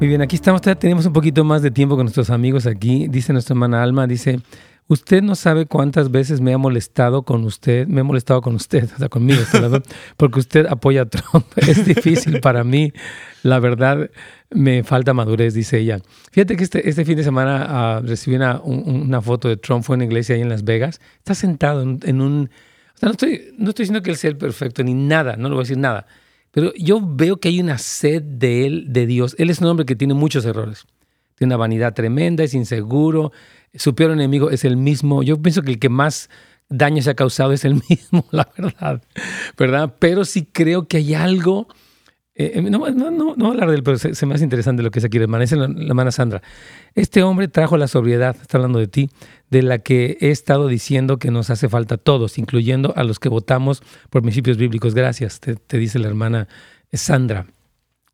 [0.00, 3.06] Muy bien, aquí estamos, tenemos un poquito más de tiempo con nuestros amigos aquí.
[3.06, 4.40] Dice nuestra hermana Alma, dice,
[4.92, 8.88] usted no sabe cuántas veces me ha molestado con usted, me he molestado con usted,
[8.94, 9.40] o sea, conmigo,
[10.16, 11.46] porque usted apoya a Trump.
[11.56, 12.92] Es difícil para mí,
[13.42, 14.10] la verdad,
[14.50, 16.00] me falta madurez, dice ella.
[16.30, 19.94] Fíjate que este, este fin de semana uh, recibí una, una, foto de Trump, fue
[19.96, 21.00] en una iglesia ahí en Las Vegas.
[21.18, 22.50] Está sentado en, un...
[22.94, 25.48] O sea, no estoy, no estoy diciendo que él sea el perfecto, ni nada, no
[25.48, 26.06] le voy a decir nada
[26.52, 29.34] pero yo veo que hay una sed de él, de Dios.
[29.38, 30.86] Él es un hombre que tiene muchos errores.
[31.36, 33.32] Tiene una vanidad tremenda, es inseguro.
[33.74, 35.22] Su peor enemigo es el mismo.
[35.22, 36.28] Yo pienso que el que más
[36.68, 39.02] daño se ha causado es el mismo, la verdad.
[39.56, 39.94] ¿Verdad?
[39.98, 41.68] Pero sí creo que hay algo
[42.34, 45.00] eh, eh, no, no, no, hablar de él, pero se, me hace interesante lo que
[45.00, 45.44] es aquí la hermana.
[45.44, 46.42] Es la, hermana Sandra.
[46.94, 49.10] Este hombre trajo la sobriedad, está hablando de ti,
[49.50, 53.18] de la que he estado diciendo que nos hace falta a todos, incluyendo a los
[53.18, 54.94] que votamos por principios bíblicos.
[54.94, 56.48] Gracias, te, dice la hermana
[56.92, 57.46] Sandra.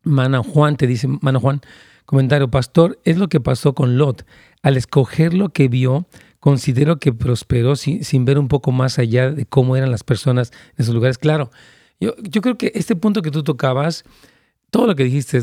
[0.03, 1.61] Mana Juan, te dice, Mana Juan,
[2.05, 4.25] comentario, pastor, es lo que pasó con Lot.
[4.61, 6.07] Al escoger lo que vio,
[6.39, 10.51] considero que prosperó sin, sin ver un poco más allá de cómo eran las personas
[10.75, 11.17] en esos lugares.
[11.17, 11.51] Claro,
[11.99, 14.05] yo, creo que este punto que tú tocabas,
[14.69, 15.41] todo lo que dijiste,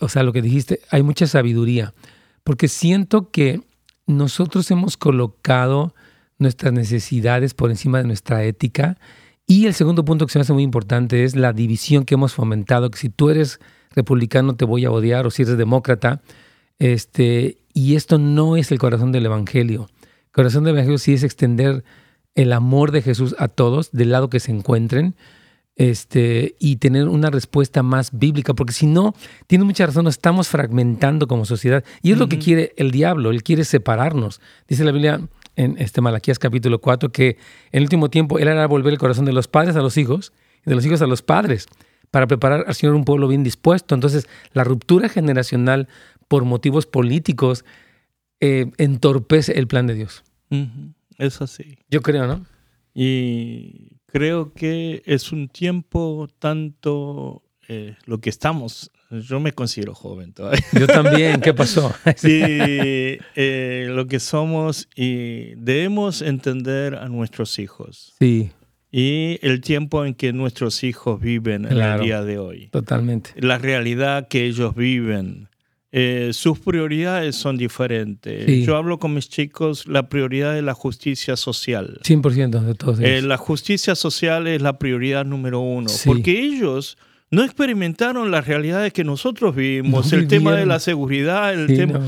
[0.00, 1.94] o sea, lo que dijiste, hay mucha sabiduría,
[2.42, 3.60] porque siento que
[4.06, 5.94] nosotros hemos colocado
[6.38, 8.98] nuestras necesidades por encima de nuestra ética.
[9.46, 12.34] Y el segundo punto que se me hace muy importante es la división que hemos
[12.34, 13.60] fomentado, que si tú eres
[13.94, 16.20] republicano te voy a odiar o si eres demócrata.
[16.78, 19.88] Este, y esto no es el corazón del Evangelio.
[20.02, 21.84] El corazón del Evangelio sí es extender
[22.34, 25.14] el amor de Jesús a todos, del lado que se encuentren
[25.76, 29.14] este, y tener una respuesta más bíblica, porque si no,
[29.46, 31.84] tiene mucha razón, nos estamos fragmentando como sociedad.
[32.02, 34.40] Y es lo que quiere el diablo, él quiere separarnos.
[34.68, 35.20] Dice la Biblia
[35.56, 37.28] en este Malaquías capítulo 4 que
[37.72, 40.32] en el último tiempo él hará volver el corazón de los padres a los hijos
[40.64, 41.66] y de los hijos a los padres
[42.10, 43.94] para preparar al Señor un pueblo bien dispuesto.
[43.94, 45.88] Entonces, la ruptura generacional
[46.32, 47.62] por motivos políticos
[48.40, 50.24] eh, entorpece el plan de Dios.
[51.18, 51.76] Es así.
[51.90, 52.46] Yo creo, ¿no?
[52.94, 58.90] Y creo que es un tiempo tanto eh, lo que estamos.
[59.10, 60.64] Yo me considero joven todavía.
[60.72, 61.94] Yo también, ¿qué pasó?
[62.16, 68.14] sí, eh, lo que somos y debemos entender a nuestros hijos.
[68.18, 68.52] Sí.
[68.90, 72.68] Y el tiempo en que nuestros hijos viven en el día de hoy.
[72.68, 73.32] Totalmente.
[73.36, 75.50] La realidad que ellos viven.
[75.94, 78.64] Eh, sus prioridades son diferentes.
[78.64, 82.00] Yo hablo con mis chicos, la prioridad es la justicia social.
[82.02, 86.96] 100% de todos eh, la justicia social es la prioridad número uno, porque ellos
[87.30, 92.00] no experimentaron las realidades que nosotros vivimos, el tema de la seguridad, el tema...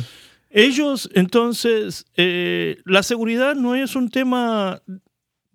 [0.56, 4.80] Ellos, entonces, eh, la seguridad no es un tema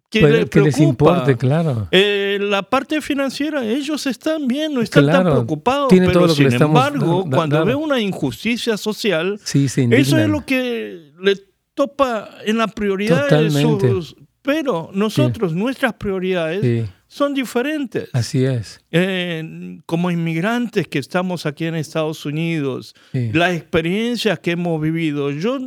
[0.10, 0.22] que,
[0.62, 1.88] les, importe, claro.
[1.92, 5.88] Eh, la parte financiera, ellos están bien, no están tan preocupados.
[5.90, 11.36] pero sin embargo, cuando ve una injusticia social, eso es lo que le
[11.74, 14.16] topa en la prioridad de sus...
[14.42, 18.10] Pero nosotros, nuestras prioridades son diferentes.
[18.14, 18.82] Así es.
[18.92, 25.60] Eh, como inmigrantes que estamos aquí en Estados Unidos, las experiencias que hemos vivido, yo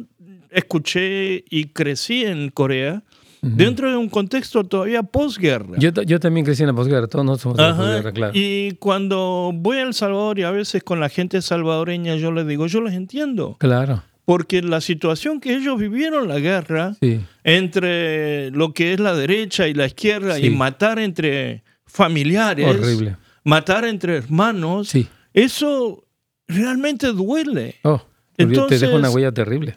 [0.50, 3.02] escuché y crecí en Corea,
[3.42, 5.76] dentro de un contexto todavía posguerra.
[5.76, 8.32] Yo, yo también crecí en la posguerra, todos nosotros somos de la posguerra, claro.
[8.34, 12.46] Y cuando voy a El Salvador y a veces con la gente salvadoreña yo les
[12.46, 13.56] digo, yo los entiendo.
[13.58, 14.02] Claro.
[14.24, 16.96] Porque la situación que ellos vivieron la guerra,
[17.42, 23.16] entre lo que es la derecha y la izquierda, y matar entre familiares, Horrible.
[23.42, 25.08] matar entre hermanos, sí.
[25.34, 26.04] eso
[26.46, 27.74] realmente duele.
[27.82, 28.00] Oh.
[28.36, 29.76] Entonces, te deja una huella terrible.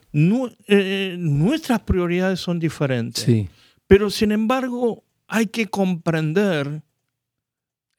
[0.67, 3.23] Eh, nuestras prioridades son diferentes.
[3.23, 3.49] Sí.
[3.87, 6.81] Pero sin embargo, hay que comprender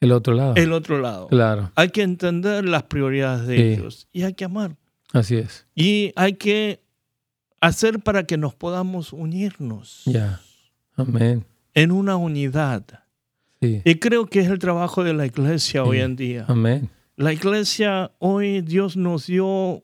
[0.01, 0.55] el otro lado.
[0.57, 1.29] El otro lado.
[1.29, 1.73] Claro.
[1.75, 4.77] Hay que entender las prioridades de ellos y hay que amar.
[5.13, 5.67] Así es.
[5.75, 6.83] Y hay que
[7.61, 10.03] hacer para que nos podamos unirnos.
[10.05, 10.41] Ya.
[10.95, 11.45] Amén.
[11.75, 12.85] En una unidad.
[13.61, 13.81] Sí.
[13.85, 16.45] Y creo que es el trabajo de la iglesia hoy en día.
[16.49, 16.91] Amén.
[17.17, 19.83] La iglesia hoy Dios nos dio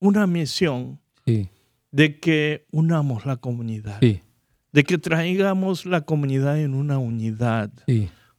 [0.00, 0.98] una misión
[1.92, 7.70] de que unamos la comunidad, de que traigamos la comunidad en una unidad.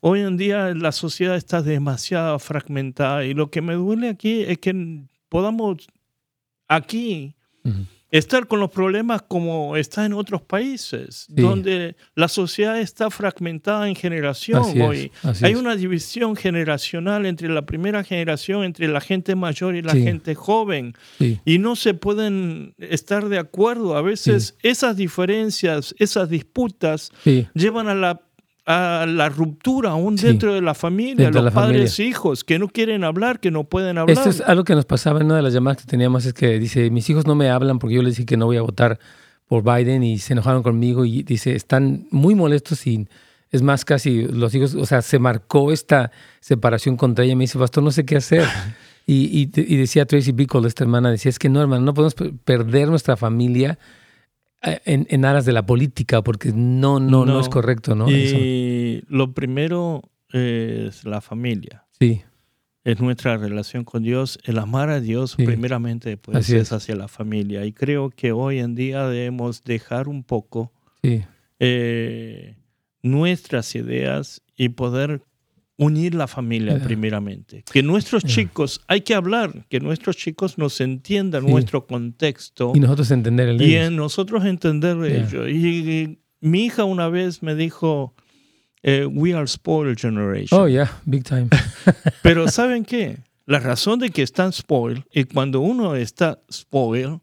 [0.01, 4.57] Hoy en día la sociedad está demasiado fragmentada y lo que me duele aquí es
[4.57, 5.87] que podamos
[6.67, 7.35] aquí
[8.11, 13.95] estar con los problemas como está en otros países, donde la sociedad está fragmentada en
[13.95, 15.11] generación hoy.
[15.41, 20.35] Hay una división generacional entre la primera generación, entre la gente mayor y la gente
[20.35, 20.93] joven,
[21.45, 23.95] y no se pueden estar de acuerdo.
[23.95, 27.11] A veces esas diferencias, esas disputas
[27.53, 28.21] llevan a la
[28.71, 33.03] a la ruptura aún dentro de la familia, los padres e hijos que no quieren
[33.03, 34.17] hablar, que no pueden hablar.
[34.17, 36.59] Esto es algo que nos pasaba en una de las llamadas que teníamos, es que
[36.59, 38.99] dice, mis hijos no me hablan porque yo les dije que no voy a votar
[39.47, 43.07] por Biden y se enojaron conmigo y dice, están muy molestos y
[43.51, 47.35] es más casi los hijos, o sea, se marcó esta separación contra ella.
[47.35, 48.45] Me dice, pastor, no sé qué hacer.
[49.05, 52.15] y, y, decía Tracy Bickle, esta hermana, decía, es que no, hermano, no podemos
[52.45, 53.77] perder nuestra familia
[54.63, 58.09] eh, en, aras de la política, porque no, no, no, es correcto, ¿no?
[58.09, 61.85] Y lo primero es la familia.
[61.99, 62.21] Sí.
[62.83, 66.71] Es nuestra relación con Dios, el amar a Dios primeramente, después es.
[66.71, 67.65] hacia la familia.
[67.65, 70.71] Y creo que hoy en día debemos dejar un poco
[71.59, 72.55] eh,
[73.03, 75.21] nuestras ideas y poder
[75.81, 77.63] unir la familia primeramente.
[77.71, 82.73] Que nuestros chicos, hay que hablar, que nuestros chicos nos entiendan nuestro contexto.
[82.75, 85.47] Y nosotros entender el Y en nosotros entender ello.
[85.49, 88.15] Y, mi hija una vez me dijo,
[88.83, 90.59] eh, we are spoiled generation.
[90.59, 91.47] Oh, yeah, big time.
[92.23, 93.17] Pero ¿saben qué?
[93.45, 97.19] La razón de que están spoiled, y cuando uno está spoiled,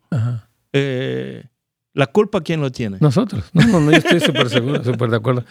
[0.73, 1.45] eh,
[1.95, 2.99] la culpa, ¿quién lo tiene?
[3.01, 3.45] Nosotros.
[3.53, 5.45] No, no, yo estoy súper seguro, súper de acuerdo.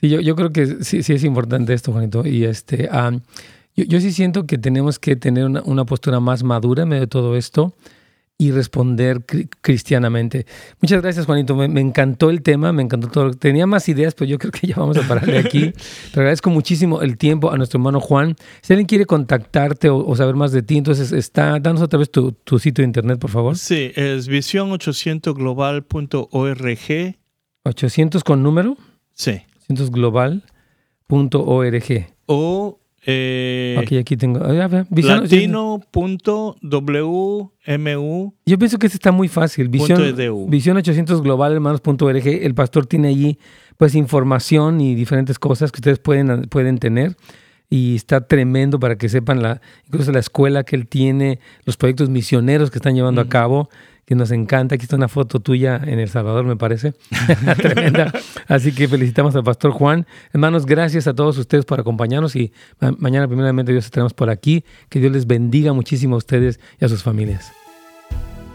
[0.00, 2.26] Sí, yo, yo creo que sí, sí es importante esto, Juanito.
[2.26, 2.88] Y este,
[3.74, 7.02] yo, yo, sí siento que tenemos que tener una, una, postura más madura en medio
[7.02, 7.74] de todo esto
[8.40, 9.24] y responder
[9.60, 10.46] cristianamente.
[10.80, 11.56] Muchas gracias, Juanito.
[11.56, 13.32] Me, encantó el tema, me encantó todo.
[13.32, 15.72] Tenía más ideas, pero yo creo que ya vamos a parar de aquí.
[16.12, 18.36] Te agradezco muchísimo el tiempo a nuestro hermano Juan.
[18.60, 22.30] Si alguien quiere contactarte o, saber más de ti, entonces está, danos otra vez tu,
[22.30, 23.58] tu sitio de internet, por favor.
[23.58, 27.16] Sí, es visión800global.org.
[27.64, 28.76] 800 con número.
[29.14, 30.42] Sí global.org.
[32.26, 32.78] O
[33.10, 34.40] eh, aquí, aquí tengo.
[34.40, 35.82] Latino.wmu.
[38.44, 39.68] Yo pienso que este está muy fácil.
[39.68, 40.14] Visión,
[40.48, 42.26] Visión 800 global hermanos.org.
[42.26, 43.38] El pastor tiene allí
[43.76, 47.16] pues información y diferentes cosas que ustedes pueden, pueden tener.
[47.70, 52.08] Y está tremendo para que sepan la, incluso la escuela que él tiene, los proyectos
[52.10, 53.68] misioneros que están llevando a cabo
[54.08, 54.76] que nos encanta.
[54.76, 56.94] Aquí está una foto tuya en El Salvador, me parece.
[57.58, 58.10] Tremenda.
[58.46, 60.06] Así que felicitamos al pastor Juan.
[60.32, 62.50] Hermanos, gracias a todos ustedes por acompañarnos y
[62.96, 64.64] mañana primeramente Dios estaremos por aquí.
[64.88, 67.52] Que Dios les bendiga muchísimo a ustedes y a sus familias.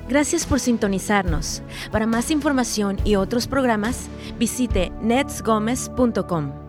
[0.09, 1.61] Gracias por sintonizarnos.
[1.91, 6.62] Para más información y otros programas, visite netsgomez.com.